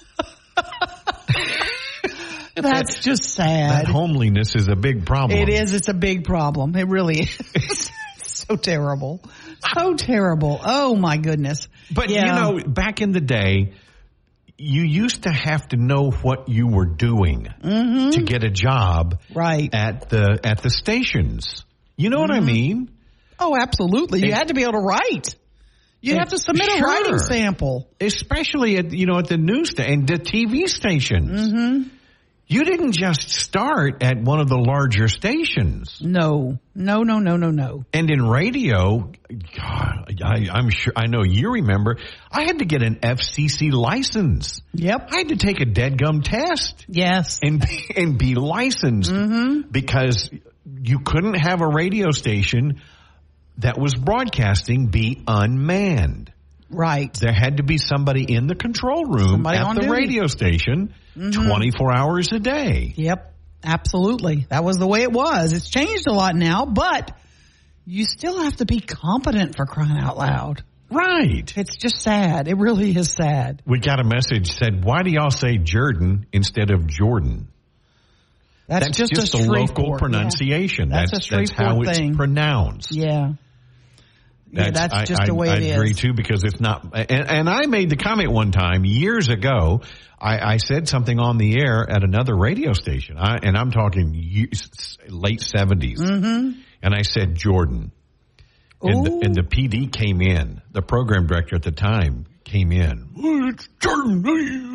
[2.56, 3.86] That's just sad.
[3.86, 5.38] That homeliness is a big problem.
[5.40, 5.74] It is.
[5.74, 6.76] It's a big problem.
[6.76, 7.90] It really is.
[8.22, 9.20] so terrible.
[9.76, 10.60] So terrible.
[10.64, 11.68] Oh my goodness.
[11.90, 12.26] But yeah.
[12.26, 13.72] you know, back in the day,
[14.56, 18.10] you used to have to know what you were doing mm-hmm.
[18.10, 21.64] to get a job right at the at the stations.
[21.96, 22.22] You know mm-hmm.
[22.22, 22.46] what I mm-hmm.
[22.46, 22.90] mean?
[23.38, 24.24] Oh, absolutely.
[24.24, 25.34] You had to be able to write.
[26.04, 26.78] You have to submit sure.
[26.78, 31.52] a writing sample, especially at you know at the news sta- and the TV stations.
[31.52, 31.88] Mm-hmm.
[32.46, 35.98] You didn't just start at one of the larger stations.
[36.02, 37.86] No, no, no, no, no, no.
[37.94, 41.96] And in radio, God, I, I'm sure I know you remember.
[42.30, 44.60] I had to get an FCC license.
[44.74, 45.08] Yep.
[45.10, 46.84] I had to take a dead gum test.
[46.86, 47.38] Yes.
[47.42, 47.64] And
[47.96, 49.70] and be licensed mm-hmm.
[49.70, 50.30] because
[50.82, 52.82] you couldn't have a radio station
[53.58, 56.32] that was broadcasting be unmanned.
[56.70, 57.12] Right.
[57.14, 59.90] There had to be somebody in the control room somebody at the duty.
[59.90, 61.48] radio station mm-hmm.
[61.48, 62.94] 24 hours a day.
[62.96, 63.32] Yep.
[63.62, 64.46] Absolutely.
[64.50, 65.52] That was the way it was.
[65.52, 67.16] It's changed a lot now, but
[67.86, 70.62] you still have to be competent for crying out loud.
[70.90, 71.52] Right.
[71.56, 72.46] It's just sad.
[72.46, 73.62] It really is sad.
[73.66, 77.48] We got a message said, why do y'all say Jordan instead of Jordan?
[78.68, 80.90] That's, that's just, just a, a local pronunciation.
[80.90, 80.96] Yeah.
[80.96, 82.08] That's, that's, that's how thing.
[82.08, 82.94] it's pronounced.
[82.94, 83.32] Yeah.
[84.54, 85.76] Yeah, that's, just I, the way I, it I is.
[85.76, 86.84] agree too because it's not.
[86.94, 89.82] And, and I made the comment one time years ago.
[90.20, 94.12] I, I said something on the air at another radio station, I, and I'm talking
[95.08, 95.98] late 70s.
[95.98, 96.60] Mm-hmm.
[96.82, 97.92] And I said Jordan,
[98.80, 100.62] and the, and the PD came in.
[100.72, 103.08] The program director at the time came in.
[103.16, 104.22] It's Jordan.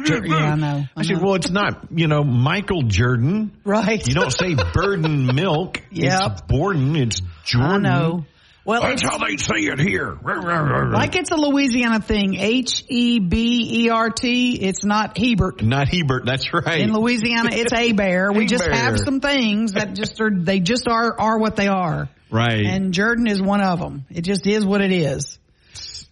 [0.06, 0.68] Yeah, I know.
[0.68, 3.58] I, I said, well, it's not, you know, Michael Jordan.
[3.64, 4.06] Right.
[4.06, 5.82] You don't say Burden Milk.
[5.92, 6.20] Yeah.
[6.32, 6.96] It's Borden.
[6.96, 7.86] It's Jordan.
[7.86, 8.26] I know.
[8.70, 10.16] Well, that's how they say it here.
[10.24, 12.36] Like it's a Louisiana thing.
[12.36, 14.62] H E B E R T.
[14.62, 15.64] It's not Hebert.
[15.64, 16.24] Not Hebert.
[16.24, 16.80] That's right.
[16.80, 18.32] In Louisiana, it's a bear.
[18.32, 20.30] We just have some things that just are.
[20.30, 22.10] They just are are what they are.
[22.30, 22.64] Right.
[22.64, 24.06] And Jordan is one of them.
[24.12, 25.40] It just is what it is.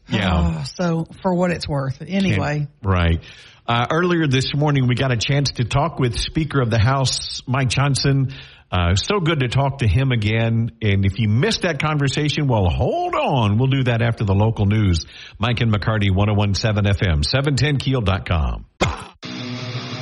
[0.09, 0.31] Yeah.
[0.33, 2.67] Oh, so for what it's worth, anyway.
[2.81, 3.21] Right.
[3.67, 7.43] Uh, earlier this morning, we got a chance to talk with Speaker of the House
[7.45, 8.33] Mike Johnson.
[8.71, 10.71] Uh, so good to talk to him again.
[10.81, 13.57] And if you missed that conversation, well, hold on.
[13.57, 15.05] We'll do that after the local news.
[15.39, 18.65] Mike and McCarty, 1017 FM, 710keel.com.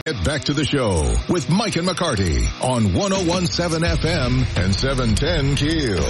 [0.06, 6.06] Get back to the show with Mike and McCarty on 1017 FM and 710 Keel.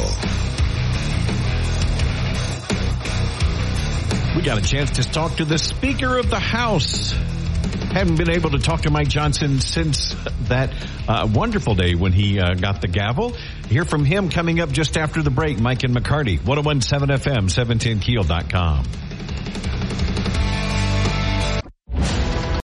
[4.36, 7.14] We got a chance to talk to the Speaker of the House.
[7.96, 10.14] Haven't been able to talk to Mike Johnson since
[10.50, 10.74] that
[11.08, 13.30] uh, wonderful day when he uh, got the gavel.
[13.70, 15.62] Hear from him coming up just after the break.
[15.62, 18.86] Mike and McCarty, 1017 FM, 710keel.com.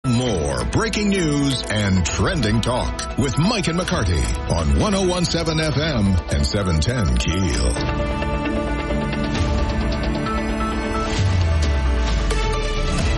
[0.05, 7.15] More breaking news and trending talk with Mike and McCarty on 1017 FM and 710
[7.19, 8.30] Keel.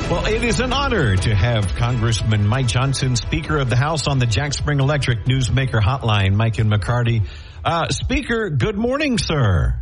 [0.10, 4.20] Well, it is an honor to have Congressman Mike Johnson, Speaker of the House, on
[4.20, 6.36] the Jack Spring Electric Newsmaker Hotline.
[6.36, 7.26] Mike and McCarty.
[7.66, 9.82] Uh, Speaker, good morning, sir.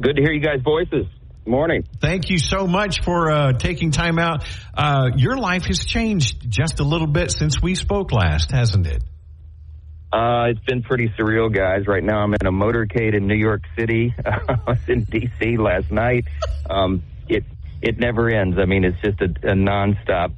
[0.00, 1.06] Good to hear you guys' voices.
[1.44, 1.84] Morning.
[2.00, 4.44] Thank you so much for uh, taking time out.
[4.74, 9.02] Uh, your life has changed just a little bit since we spoke last, hasn't it?
[10.12, 11.86] Uh, it's been pretty surreal, guys.
[11.86, 14.14] Right now, I'm in a motorcade in New York City.
[14.24, 15.56] I was in D.C.
[15.58, 16.24] last night.
[16.68, 17.44] Um, it
[17.82, 18.56] it never ends.
[18.58, 20.32] I mean, it's just a, a nonstop,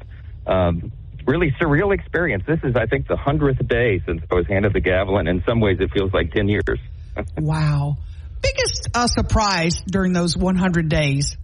[0.47, 0.93] um,
[1.27, 2.43] really surreal experience.
[2.47, 5.43] This is, I think, the hundredth day since I was handed the gavel, and in
[5.47, 6.79] some ways, it feels like ten years.
[7.39, 7.97] wow.
[8.43, 11.37] Biggest uh, surprise during those 100 days?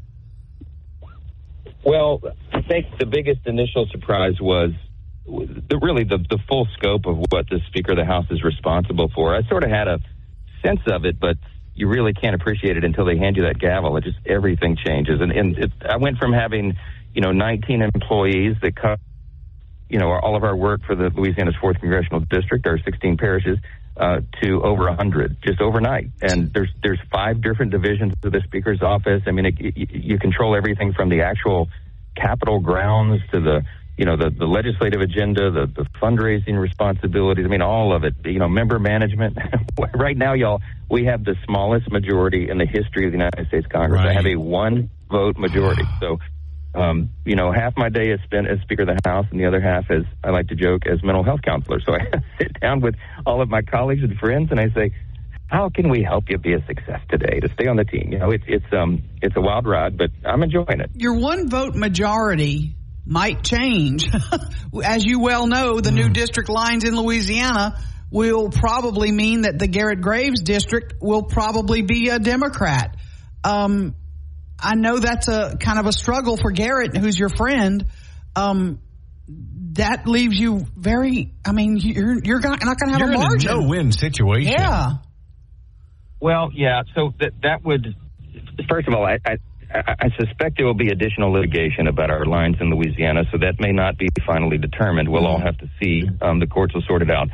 [1.84, 2.20] Well,
[2.52, 4.72] I think the biggest initial surprise was
[5.26, 9.10] the, really the, the full scope of what the Speaker of the House is responsible
[9.14, 9.34] for.
[9.34, 9.98] I sort of had a
[10.62, 11.36] sense of it, but
[11.74, 13.96] you really can't appreciate it until they hand you that gavel.
[13.96, 16.74] It just everything changes, and, and it, I went from having
[17.12, 19.00] you know 19 employees that cut
[19.88, 23.58] you know all of our work for the Louisiana's fourth congressional district, our 16 parishes.
[23.98, 28.82] Uh, to over 100 just overnight, and there's there's five different divisions of the speaker's
[28.82, 29.22] office.
[29.26, 31.70] I mean, it, you, you control everything from the actual
[32.14, 33.62] Capitol grounds to the
[33.96, 37.46] you know, the, the legislative agenda, the, the fundraising responsibilities.
[37.46, 39.38] I mean, all of it, you know, member management.
[39.94, 43.66] right now, y'all, we have the smallest majority in the history of the United States
[43.68, 44.00] Congress.
[44.00, 44.10] Right.
[44.10, 45.84] I have a one vote majority.
[46.00, 46.18] So,
[46.74, 49.46] um, you know, half my day is spent as Speaker of the House, and the
[49.46, 51.80] other half, as I like to joke, as mental health counselor.
[51.80, 52.00] So I
[52.38, 54.92] sit down with all of my colleagues and friends, and I say,
[55.46, 58.18] "How can we help you be a success today to stay on the team?" You
[58.18, 60.90] know, it's it's um it's a wild ride, but I'm enjoying it.
[60.94, 62.74] Your one vote majority
[63.06, 64.08] might change.
[64.84, 65.94] As you well know, the mm.
[65.94, 67.78] new district lines in Louisiana
[68.10, 72.96] will probably mean that the Garrett Graves district will probably be a Democrat.
[73.44, 73.94] Um,
[74.58, 77.86] I know that's a kind of a struggle for Garrett, who's your friend.
[78.34, 78.80] Um,
[79.72, 81.32] that leaves you very.
[81.44, 83.60] I mean, you're you're not going to have you're a margin.
[83.60, 84.52] no win situation.
[84.52, 84.94] Yeah.
[86.20, 86.82] Well, yeah.
[86.94, 87.94] So that that would.
[88.68, 89.36] First of all, I, I
[89.72, 93.72] I suspect there will be additional litigation about our lines in Louisiana, so that may
[93.72, 95.08] not be finally determined.
[95.08, 96.04] We'll all have to see.
[96.20, 97.28] Um, the courts will sort it out.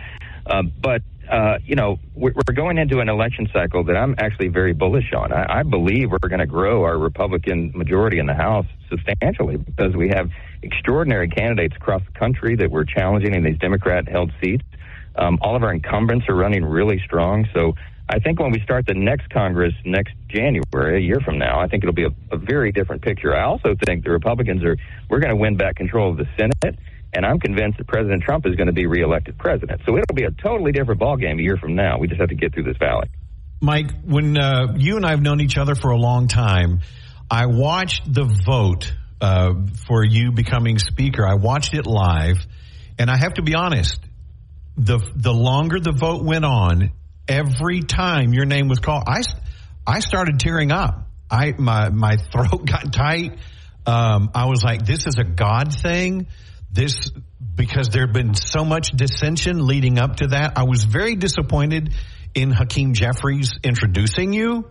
[0.46, 4.48] Uh, but uh, you know, we're, we're, going into an election cycle that I'm actually
[4.48, 5.32] very bullish on.
[5.32, 9.94] I, I believe we're going to grow our Republican majority in the House substantially because
[9.94, 10.30] we have
[10.62, 14.64] extraordinary candidates across the country that we're challenging in these Democrat-held seats.
[15.14, 17.74] Um, all of our incumbents are running really strong, so
[18.08, 21.68] I think when we start the next Congress next January, a year from now, I
[21.68, 23.34] think it'll be a, a very different picture.
[23.34, 24.76] I also think the Republicans are,
[25.08, 26.78] we're going to win back control of the Senate.
[27.14, 29.82] And I'm convinced that President Trump is going to be reelected president.
[29.86, 31.98] So it'll be a totally different ballgame a year from now.
[31.98, 33.08] We just have to get through this valley.
[33.60, 36.80] Mike, when uh, you and I have known each other for a long time,
[37.30, 39.52] I watched the vote uh,
[39.86, 41.26] for you becoming speaker.
[41.26, 42.44] I watched it live,
[42.98, 44.00] and I have to be honest.
[44.76, 46.92] The the longer the vote went on,
[47.28, 49.22] every time your name was called, I,
[49.86, 51.08] I started tearing up.
[51.30, 53.38] I my my throat got tight.
[53.86, 56.28] Um, I was like, this is a God thing.
[56.70, 57.10] This
[57.54, 60.52] because there had been so much dissension leading up to that.
[60.56, 61.94] I was very disappointed
[62.34, 64.70] in Hakeem Jeffries introducing you.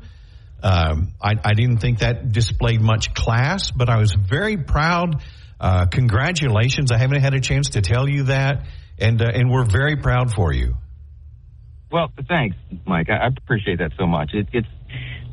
[0.64, 5.24] Um, I, I, didn't think that displayed much class, but I was very proud.
[5.60, 6.92] Uh, congratulations!
[6.92, 8.68] I haven't had a chance to tell you that,
[9.00, 10.76] and uh, and we're very proud for you.
[11.92, 13.10] Well, thanks, Mike.
[13.10, 14.34] I appreciate that so much.
[14.34, 14.68] It, it's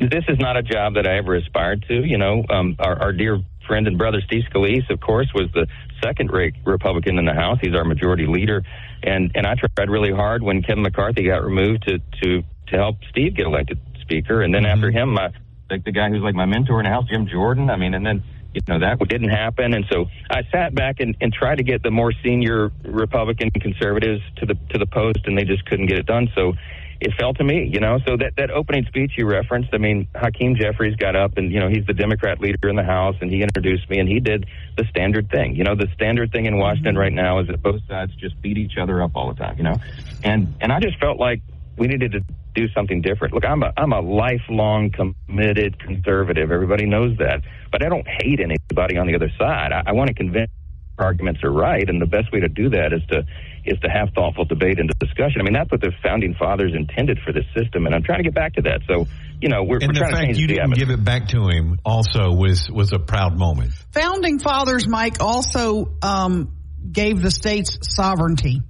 [0.01, 2.05] this is not a job that I ever aspired to.
[2.05, 5.67] You know, um, our, our dear friend and brother Steve Scalise, of course, was the
[6.03, 7.59] second-rate Republican in the House.
[7.61, 8.63] He's our majority leader,
[9.03, 12.97] and and I tried really hard when Kevin McCarthy got removed to to to help
[13.11, 14.73] Steve get elected Speaker, and then mm-hmm.
[14.73, 15.31] after him, my
[15.71, 17.71] like the guy who's like my mentor in the House, Jim Jordan.
[17.71, 18.25] I mean, and then
[18.67, 19.75] you know that didn't happen.
[19.75, 24.23] And so i sat back and, and tried to get the more senior republican conservatives
[24.37, 26.29] to the to the post and they just couldn't get it done.
[26.35, 26.55] So
[27.01, 27.99] it fell to me you know.
[28.07, 31.61] So that that opening speech you referenced i mean hakeem jeffries got up and you
[31.61, 34.47] know he's the democrat leader in the house and he introduced me and he did
[34.77, 35.55] the standard thing.
[35.55, 38.59] You know the standard thing in washington right now is that both sides just beat
[38.59, 39.77] each other up all the time you know.
[40.25, 41.41] And and i just felt like
[41.77, 42.21] we needed to
[42.59, 43.35] do something different.
[43.35, 46.51] Look, I'm a I'm a lifelong committed conservative.
[46.51, 49.73] Everybody knows that, but I don't hate anybody on the other side.
[49.73, 50.51] I, I want to convince
[50.99, 53.23] arguments are right, and the best way to do that is to
[53.65, 55.41] is to have thoughtful debate and discussion.
[55.41, 58.25] I mean, that's what the founding fathers intended for this system, and I'm trying to
[58.25, 58.81] get back to that.
[58.89, 59.07] So,
[59.41, 61.05] you know, we're, and we're the trying fact to change you the didn't give it
[61.05, 63.73] back to him also was was a proud moment.
[63.93, 66.57] Founding fathers, Mike, also um,
[66.91, 68.63] gave the states sovereignty.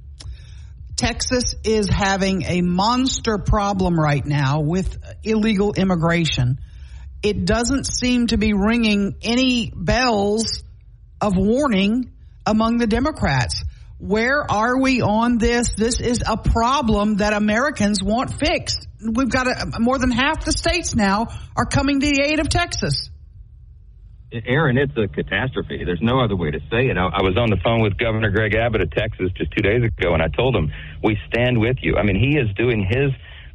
[0.99, 6.59] Texas is having a monster problem right now with illegal immigration.
[7.23, 10.63] it doesn't seem to be ringing any bells
[11.21, 12.13] of warning
[12.47, 13.65] among the Democrats.
[13.99, 15.75] Where are we on this?
[15.77, 18.87] This is a problem that Americans want fixed.
[19.01, 22.49] We've got a, more than half the states now are coming to the aid of
[22.49, 23.11] Texas.
[24.31, 25.85] Aaron, it's a catastrophe.
[25.85, 26.99] There's no other way to say it.
[26.99, 29.83] I, I was on the phone with Governor Greg Abbott of Texas just two days
[29.83, 30.71] ago, and I told him,
[31.03, 31.97] we stand with you.
[31.97, 33.11] I mean, he is doing his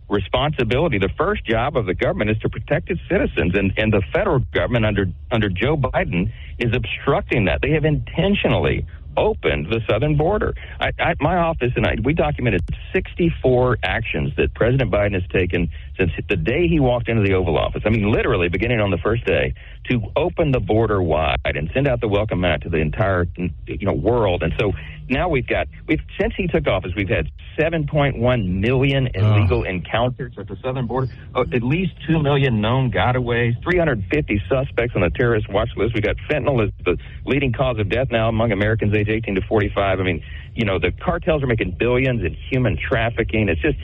[0.09, 0.97] responsibility.
[0.97, 4.39] The first job of the government is to protect its citizens, and, and the federal
[4.51, 7.59] government under, under Joe Biden is obstructing that.
[7.61, 10.55] They have intentionally opened the southern border.
[10.79, 12.61] I, I, my office and I, we documented
[12.93, 17.57] 64 actions that President Biden has taken since the day he walked into the Oval
[17.57, 17.83] Office.
[17.85, 19.53] I mean, literally beginning on the first day
[19.89, 23.85] to open the border wide and send out the welcome mat to the entire you
[23.85, 24.43] know world.
[24.43, 24.71] And so
[25.09, 27.29] now we've got we've since he took office, we've had
[27.59, 29.63] 7.1 million illegal oh.
[29.63, 35.01] encounters at the southern border, uh, at least 2 million known gotaways, 350 suspects on
[35.01, 35.93] the terrorist watch list.
[35.93, 39.41] We've got fentanyl as the leading cause of death now among Americans age 18 to
[39.41, 39.99] 45.
[39.99, 40.23] I mean,
[40.55, 43.49] you know, the cartels are making billions in human trafficking.
[43.49, 43.77] It's just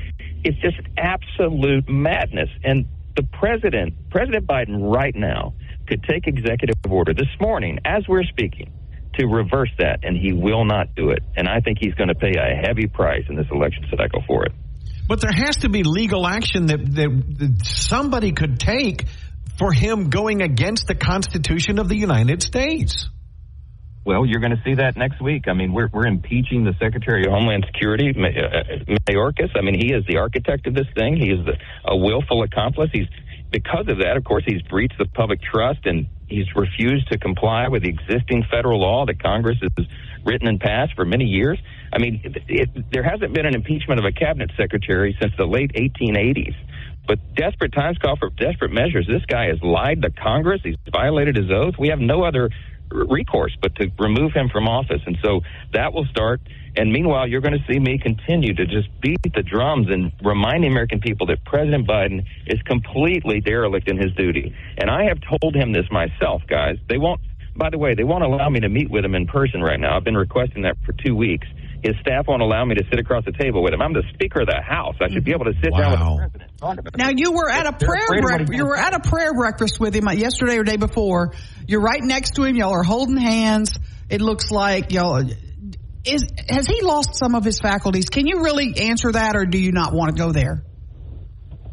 [0.43, 2.49] it's just absolute madness.
[2.63, 2.85] And
[3.15, 5.53] the president, President Biden right now
[5.87, 8.71] could take executive order this morning as we're speaking
[9.17, 11.19] to reverse that, and he will not do it.
[11.35, 14.45] And I think he's going to pay a heavy price in this election cycle for
[14.45, 14.53] it.
[15.07, 19.05] But there has to be legal action that, that, that somebody could take
[19.57, 23.09] for him going against the Constitution of the United States.
[24.05, 25.47] Well, you're going to see that next week.
[25.47, 29.51] I mean, we're we're impeaching the Secretary of Homeland Security, uh, Mayorkas.
[29.55, 31.17] I mean, he is the architect of this thing.
[31.17, 32.89] He is the, a willful accomplice.
[32.93, 33.07] He's
[33.51, 37.67] because of that, of course, he's breached the public trust and he's refused to comply
[37.67, 39.87] with the existing federal law that Congress has
[40.23, 41.59] written and passed for many years.
[41.91, 45.73] I mean, it, there hasn't been an impeachment of a cabinet secretary since the late
[45.73, 46.55] 1880s.
[47.07, 49.07] But desperate times call for desperate measures.
[49.07, 50.61] This guy has lied to Congress.
[50.63, 51.73] He's violated his oath.
[51.79, 52.51] We have no other
[52.91, 55.01] recourse but to remove him from office.
[55.05, 55.41] And so
[55.73, 56.41] that will start.
[56.75, 60.63] And meanwhile, you're going to see me continue to just beat the drums and remind
[60.63, 64.55] the American people that President Biden is completely derelict in his duty.
[64.77, 66.77] And I have told him this myself, guys.
[66.87, 67.21] They won't,
[67.55, 69.97] by the way, they won't allow me to meet with him in person right now.
[69.97, 71.47] I've been requesting that for two weeks.
[71.83, 73.81] His staff won't allow me to sit across the table with him.
[73.81, 74.95] I'm the Speaker of the House.
[75.01, 75.79] I should be able to sit wow.
[75.79, 76.97] down with the president.
[76.97, 80.07] Now you were at a prayer bre- you were at a prayer breakfast with him
[80.07, 81.33] uh, yesterday or day before.
[81.67, 82.55] You're right next to him.
[82.55, 83.77] Y'all are holding hands.
[84.09, 85.23] It looks like y'all
[86.05, 88.09] is has he lost some of his faculties?
[88.09, 90.63] Can you really answer that, or do you not want to go there?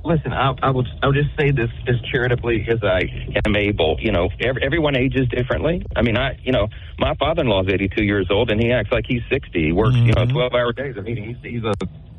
[0.07, 0.86] Listen, I, I will.
[1.02, 3.02] I will just say this as charitably as I
[3.44, 3.96] am able.
[3.98, 5.84] You know, every, everyone ages differently.
[5.96, 9.04] I mean, I, you know, my father-in-law is 82 years old, and he acts like
[9.09, 9.61] he's 60.
[9.61, 10.07] He works, mm-hmm.
[10.07, 10.36] you know, mm-hmm.
[10.36, 10.94] 12-hour days.
[10.96, 11.74] I mean, he's he's a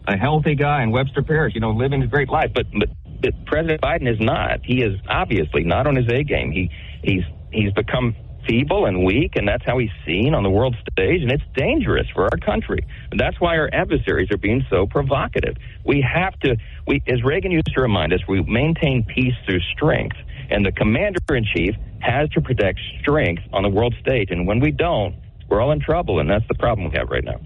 [0.07, 2.51] a healthy guy in Webster Parish, you know, living a great life.
[2.53, 2.89] But, but
[3.21, 4.59] but President Biden is not.
[4.63, 6.51] He is obviously not on his A game.
[6.51, 6.69] He
[7.03, 8.15] he's he's become
[8.48, 12.08] feeble and weak, and that's how he's seen on the world stage, and it's dangerous
[12.14, 12.86] for our country.
[13.12, 15.56] And that's why our adversaries are being so provocative.
[15.86, 16.56] We have to,
[16.88, 20.18] we, as Reagan used to remind us, we maintain peace through strength,
[20.50, 24.60] and the commander in chief has to protect strength on the world stage, and when
[24.60, 25.16] we don't,
[25.50, 27.39] we're all in trouble, and that's the problem we have right now.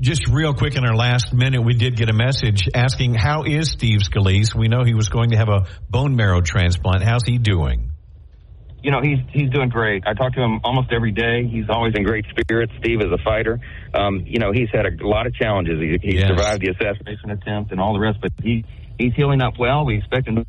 [0.00, 3.70] Just real quick in our last minute, we did get a message asking, How is
[3.70, 4.54] Steve Scalise?
[4.54, 7.02] We know he was going to have a bone marrow transplant.
[7.02, 7.93] How's he doing?
[8.84, 10.04] You know, he's he's doing great.
[10.06, 11.48] I talk to him almost every day.
[11.48, 12.70] He's always in great spirits.
[12.80, 13.58] Steve is a fighter.
[13.94, 15.80] Um, you know, he's had a lot of challenges.
[15.80, 16.28] He, he yes.
[16.28, 18.62] survived the assassination attempt and all the rest, but he
[18.98, 19.86] he's healing up well.
[19.86, 20.44] We expect him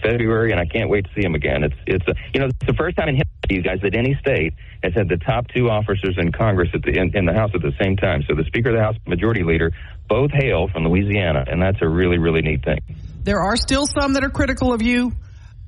[0.00, 1.64] February, and I can't wait to see him again.
[1.64, 4.16] It's it's a, you know it's the first time in history, you guys, that any
[4.20, 4.54] state
[4.84, 7.62] has had the top two officers in Congress at the in, in the House at
[7.62, 8.22] the same time.
[8.28, 9.72] So the Speaker of the House, Majority Leader,
[10.08, 12.78] both hail from Louisiana, and that's a really really neat thing.
[13.24, 15.12] There are still some that are critical of you.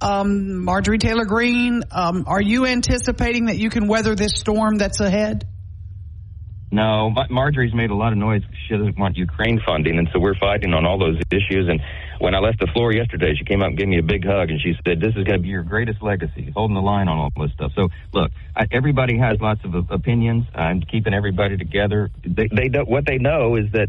[0.01, 5.01] Um, Marjorie Taylor Greene, um, are you anticipating that you can weather this storm that's
[5.01, 5.47] ahead?
[6.73, 8.43] No, Marjorie's made a lot of noise.
[8.69, 11.69] She doesn't want Ukraine funding, and so we're fighting on all those issues.
[11.69, 11.81] And
[12.21, 14.51] when I left the floor yesterday, she came up and gave me a big hug,
[14.51, 17.19] and she said, "This is going to be your greatest legacy, holding the line on
[17.19, 20.45] all this stuff." So, look, I, everybody has lots of opinions.
[20.55, 22.09] I'm keeping everybody together.
[22.25, 23.89] They, they what they know is that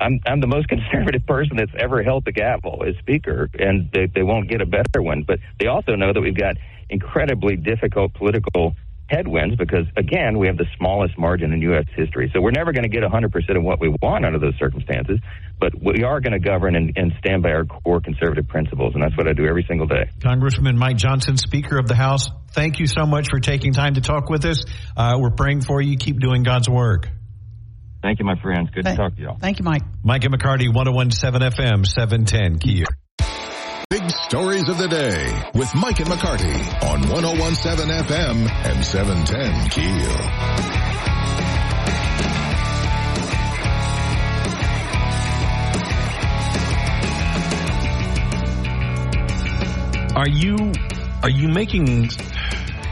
[0.00, 4.06] I'm I'm the most conservative person that's ever held the gavel as speaker, and they,
[4.06, 5.24] they won't get a better one.
[5.26, 6.56] But they also know that we've got
[6.88, 8.74] incredibly difficult political
[9.10, 11.84] headwinds because, again, we have the smallest margin in U.S.
[11.96, 12.30] history.
[12.32, 15.18] So we're never going to get 100% of what we want under those circumstances,
[15.58, 19.02] but we are going to govern and, and, stand by our core conservative principles, and
[19.02, 20.08] that's what I do every single day.
[20.22, 24.00] Congressman Mike Johnson, Speaker of the House, thank you so much for taking time to
[24.00, 24.64] talk with us.
[24.96, 25.96] Uh, we're praying for you.
[25.96, 27.08] Keep doing God's work.
[28.02, 28.70] Thank you, my friends.
[28.70, 29.36] Good thank, to talk to y'all.
[29.38, 29.82] Thank you, Mike.
[30.02, 32.86] Mike and McCarty, 1017 FM, 710 Keel.
[33.90, 40.80] Big stories of the day with Mike and McCarty on 1017 FM and 710 Keel.
[50.16, 50.56] Are you
[51.22, 52.10] are you making?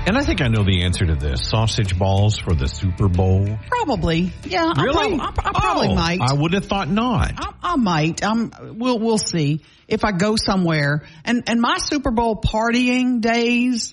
[0.08, 3.58] And I think I know the answer to this: sausage balls for the Super Bowl.
[3.68, 4.32] Probably.
[4.44, 4.72] Yeah.
[4.74, 5.18] I Really?
[5.18, 6.20] prob- I, I probably Oh, might.
[6.22, 7.32] I would have thought not.
[7.36, 8.22] I, I might.
[8.24, 11.06] Um, we'll we'll see if I go somewhere.
[11.24, 13.92] And and my Super Bowl partying days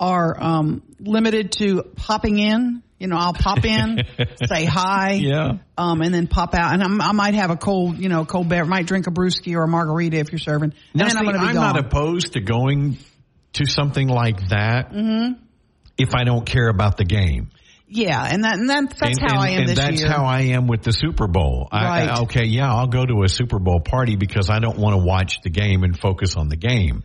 [0.00, 2.82] are um limited to popping in.
[2.98, 3.98] You know, I'll pop in,
[4.48, 5.54] say hi, Yeah.
[5.76, 6.72] um, and then pop out.
[6.72, 8.64] And I'm, I might have a cold, you know, cold bear.
[8.64, 10.72] Might drink a brewski or a margarita if you're serving.
[10.94, 12.98] Now, then see, I'm be I'm not opposed to going
[13.54, 14.92] to something like that
[16.02, 17.50] if I don't care about the game.
[17.88, 20.10] yeah, and that and that, that's and, how and- I am and that's year.
[20.10, 21.68] how I am with the Super Bowl.
[21.72, 22.08] Right.
[22.08, 25.04] I, okay, yeah, I'll go to a Super Bowl party because I don't want to
[25.04, 27.04] watch the game and focus on the game.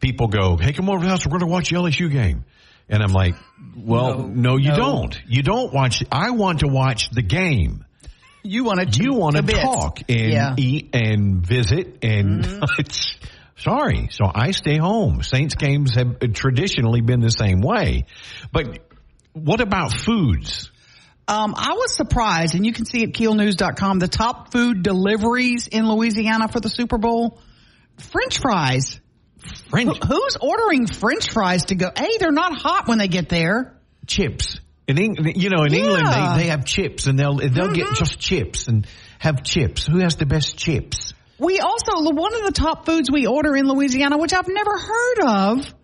[0.00, 1.26] People go, "Hey, come over to the house.
[1.26, 2.44] We're going to watch the LSU game."
[2.90, 3.34] And I'm like,
[3.76, 4.76] "Well, no, No, you no.
[4.76, 5.20] don't.
[5.26, 6.02] You don't watch.
[6.12, 7.84] I want to watch the game.
[8.44, 10.50] you want to You want to talk and yeah.
[10.50, 10.54] Mm-hmm.
[10.58, 12.46] eat and visit, and
[12.78, 13.16] it's
[13.58, 14.08] sorry.
[14.10, 15.22] So I stay home.
[15.22, 18.04] Saints games have traditionally been the same way,
[18.52, 18.78] but
[19.32, 20.70] what about foods?
[21.28, 25.86] Um, I was surprised, and you can see at keelnews.com the top food deliveries in
[25.86, 27.38] Louisiana for the Super Bowl.
[27.98, 28.98] French fries.
[29.68, 31.90] French Who- Who's ordering French fries to go?
[31.96, 33.74] Hey, they're not hot when they get there.
[34.06, 34.58] chips.
[34.86, 35.80] In England, you know, in Yeah.
[35.80, 37.98] England they, they have chips and they'll they'll get Mhm.
[37.98, 38.86] just chips and
[39.18, 39.84] have chips.
[39.86, 41.12] Who has the best chips?
[41.38, 45.18] We also one of the top foods we order in Louisiana, which I've never heard
[45.26, 45.74] of,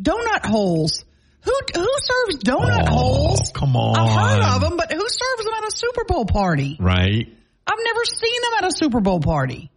[0.00, 1.04] donut holes.
[1.42, 3.50] Who who serves donut Oh, holes?
[3.54, 3.98] come on.
[3.98, 6.76] I've heard of them, but who serves them at a Super Bowl party?
[6.78, 7.26] Right.
[7.66, 9.70] I've never seen them at a Super Bowl party.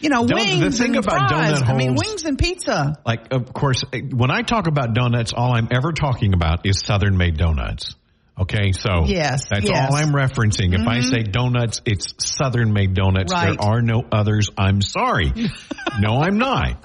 [0.00, 1.62] You know, Don- wings the thing and about fries.
[1.62, 2.96] I mean, wings and pizza.
[3.06, 6.80] Like, of course, eh, when I talk about donuts, all I'm ever talking about is
[6.84, 7.94] Southern Maid donuts.
[8.36, 9.90] Okay, so Yes, that's yes.
[9.90, 10.74] all I'm referencing.
[10.74, 11.08] If I mm-hmm.
[11.08, 13.32] say donuts, it's Southern Maid donuts.
[13.32, 13.56] Right.
[13.58, 14.50] There are no others.
[14.58, 15.32] I'm sorry.
[16.00, 16.84] no, I'm not.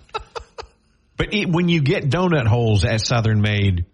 [1.17, 3.85] But it, when you get donut holes at Southern Maid,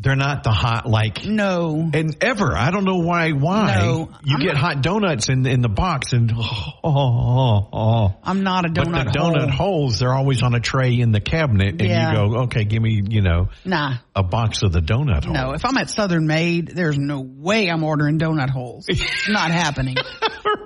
[0.00, 1.90] they're not the hot like No.
[1.92, 2.56] and ever.
[2.56, 3.32] I don't know why.
[3.32, 7.68] Why No, you I'm get not- hot donuts in in the box and oh, oh,
[7.72, 8.14] oh.
[8.22, 9.80] I'm not a But donut the donut hole.
[9.80, 12.10] holes, they're always on a tray in the cabinet, and Yeah.
[12.10, 13.94] you go, okay, give me, you know, Nah.
[14.14, 15.34] a box of the donut hole.
[15.34, 18.86] No, if I'm at Southern Maid, there's no way I'm ordering donut holes.
[18.88, 19.96] It's not happening.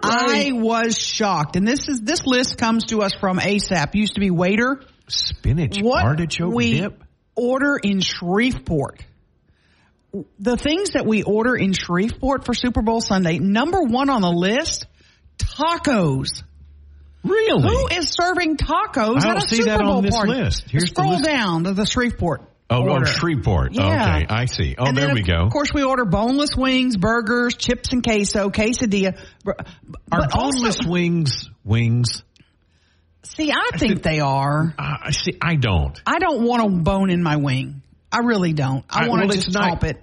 [0.04, 3.94] I was shocked, and this is this list comes to us from ASAP.
[3.94, 4.82] Used to be Waitr.
[5.08, 7.02] Spinach What artichoke we dip.
[7.34, 9.04] order in Shreveport.
[10.38, 14.30] The things that we order in Shreveport for Super Bowl Sunday, number one on the
[14.30, 14.86] list,
[15.38, 16.42] tacos.
[17.24, 17.62] Really?
[17.62, 20.32] Who is serving tacos I don't a see Super that Bowl on this party?
[20.32, 20.64] list.
[20.68, 21.24] Here's the Scroll list.
[21.24, 22.42] down to the Shreveport.
[22.68, 23.06] oh, oh, order.
[23.06, 23.72] Shreveport.
[23.74, 24.16] Yeah.
[24.16, 24.74] Okay, I see.
[24.76, 25.44] Oh, And there then, we go.
[25.46, 29.16] of course, we order boneless wings, burgers, chips and queso, quesadilla.
[29.44, 29.64] Br- Are
[30.10, 32.22] but also- boneless wings wings?
[33.22, 34.74] see, I think they are.
[34.76, 36.00] Uh, see, I don't.
[36.06, 37.81] I don't want a bone in my wing.
[38.12, 38.84] I really don't.
[38.90, 39.96] I I- want to just not- it.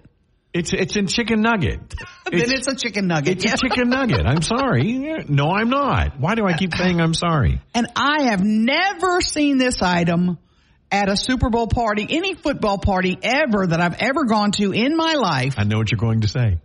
[0.51, 1.80] It's it's in chicken nugget.
[2.26, 3.36] then it's a chicken nugget.
[3.36, 3.53] It's Yeah.
[3.53, 4.26] a chicken nugget.
[4.26, 5.24] I'm sorry.
[5.30, 6.20] No, I'm not.
[6.20, 7.62] Why do I keep saying I'm sorry?
[7.76, 10.39] And I have never seen this item
[10.91, 14.97] at a Super Bowl party, any football party ever that I've ever gone to in
[14.97, 15.53] my life.
[15.60, 16.57] I know what you're going to say.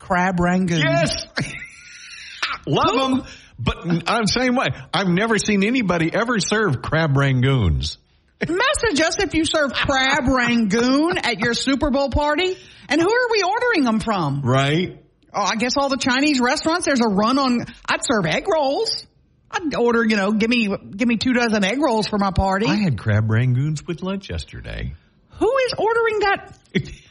[0.00, 0.80] Crab rangoon.
[0.80, 1.26] Yes.
[2.66, 3.26] Love them.
[3.58, 4.74] But I'm saying what?
[4.92, 7.98] I've never seen anybody ever serve crab rangoons.
[8.40, 12.56] Message us if you serve crab rangoon at your Super Bowl party.
[12.88, 14.42] And who are we ordering them from?
[14.42, 15.04] Right?
[15.34, 16.86] Oh, I guess all the Chinese restaurants.
[16.86, 17.66] There's a run on.
[17.88, 19.06] I'd serve egg rolls.
[19.50, 22.66] I'd order, you know, give me give me two dozen egg rolls for my party.
[22.66, 24.94] I had crab rangoons with lunch yesterday.
[25.38, 26.58] Who is ordering that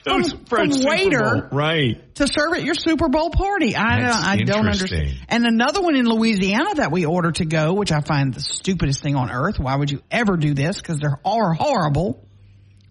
[0.04, 2.16] From, from Waitr Right.
[2.16, 3.76] to serve at your Super Bowl party?
[3.76, 5.16] I That's don't, I don't understand.
[5.30, 9.02] And another one in Louisiana that we order to go, which I find the stupidest
[9.04, 9.60] thing on earth.
[9.60, 10.78] Why would you ever do this?
[10.78, 12.26] Because they're all horrible.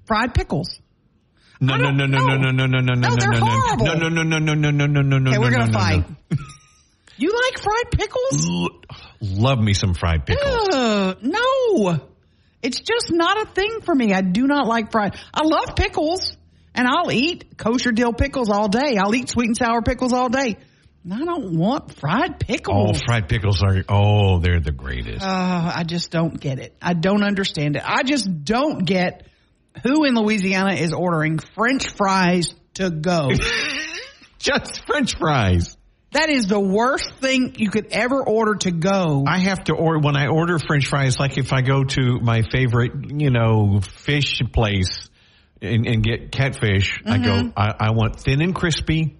[0.06, 0.78] Fried pickles.
[1.60, 4.38] No, no, no, no, no, no, no, no, no, no, No, no, no, no, no,
[4.38, 5.30] no, no, no, no, no, no, no, no.
[5.30, 6.04] Okay, we're no, gonna no, fight.
[6.30, 6.36] no.
[7.18, 8.70] You like fried pickles?
[9.22, 10.68] Love me some fried pickles.
[11.22, 12.00] No,
[12.62, 14.12] it's just not a thing for me.
[14.12, 15.16] I do not like fried.
[15.32, 16.36] I love pickles,
[16.74, 18.96] and I'll eat kosher dill pickles all day.
[18.96, 20.56] I'll eat sweet and sour pickles all day.
[21.10, 22.96] I don't want fried pickles.
[22.96, 25.24] Oh, fried pickles are, oh, they're the greatest.
[25.24, 26.76] Uh, I just don't get it.
[26.82, 27.82] I don't understand it.
[27.84, 29.28] I just don't get
[29.84, 33.30] who in Louisiana is ordering French fries to go.
[34.38, 35.75] Just french fries.
[36.16, 39.24] That is the worst thing you could ever order to go.
[39.28, 41.18] I have to order when I order French fries.
[41.18, 45.08] Like if I go to my favorite, you know, fish place
[45.60, 47.30] and, and get catfish, I go.
[47.32, 47.48] Mm-hmm.
[47.56, 49.18] I, I want thin and crispy,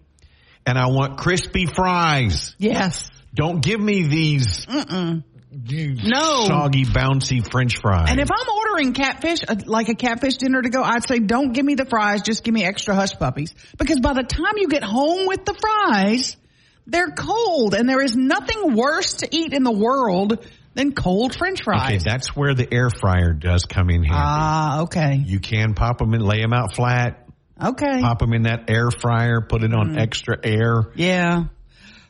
[0.65, 2.55] and I want crispy fries.
[2.59, 3.11] yes.
[3.35, 6.45] Don't give me these No.
[6.47, 8.09] soggy, bouncy French fries.
[8.09, 11.53] And if I'm ordering catfish, uh, like a catfish dinner to go, I'd say don't
[11.53, 13.55] give me the fries, just give me extra hush puppies.
[13.77, 16.39] Because by the time you get home with the fries,
[16.87, 21.63] they're cold and there is nothing worse to eat in the world than cold french
[21.65, 21.83] fries.
[21.83, 24.11] okay, that's where the air fryer does come in handy.
[24.13, 25.15] Ah, okay.
[25.25, 27.27] you can pop them and lay them out flat.
[27.63, 28.01] Okay.
[28.03, 29.41] Pop them in that air fryer.
[29.41, 30.93] Put it on extra air.
[30.95, 31.45] Yeah.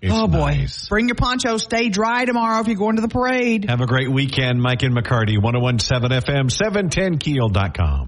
[0.02, 0.50] It's oh boy.
[0.50, 0.88] nice.
[0.88, 1.56] Bring your poncho.
[1.56, 3.66] Stay dry tomorrow if you're going to the parade.
[3.68, 8.04] Have a great weekend, Mike and McCarty, 1017 FM, 710keel.com.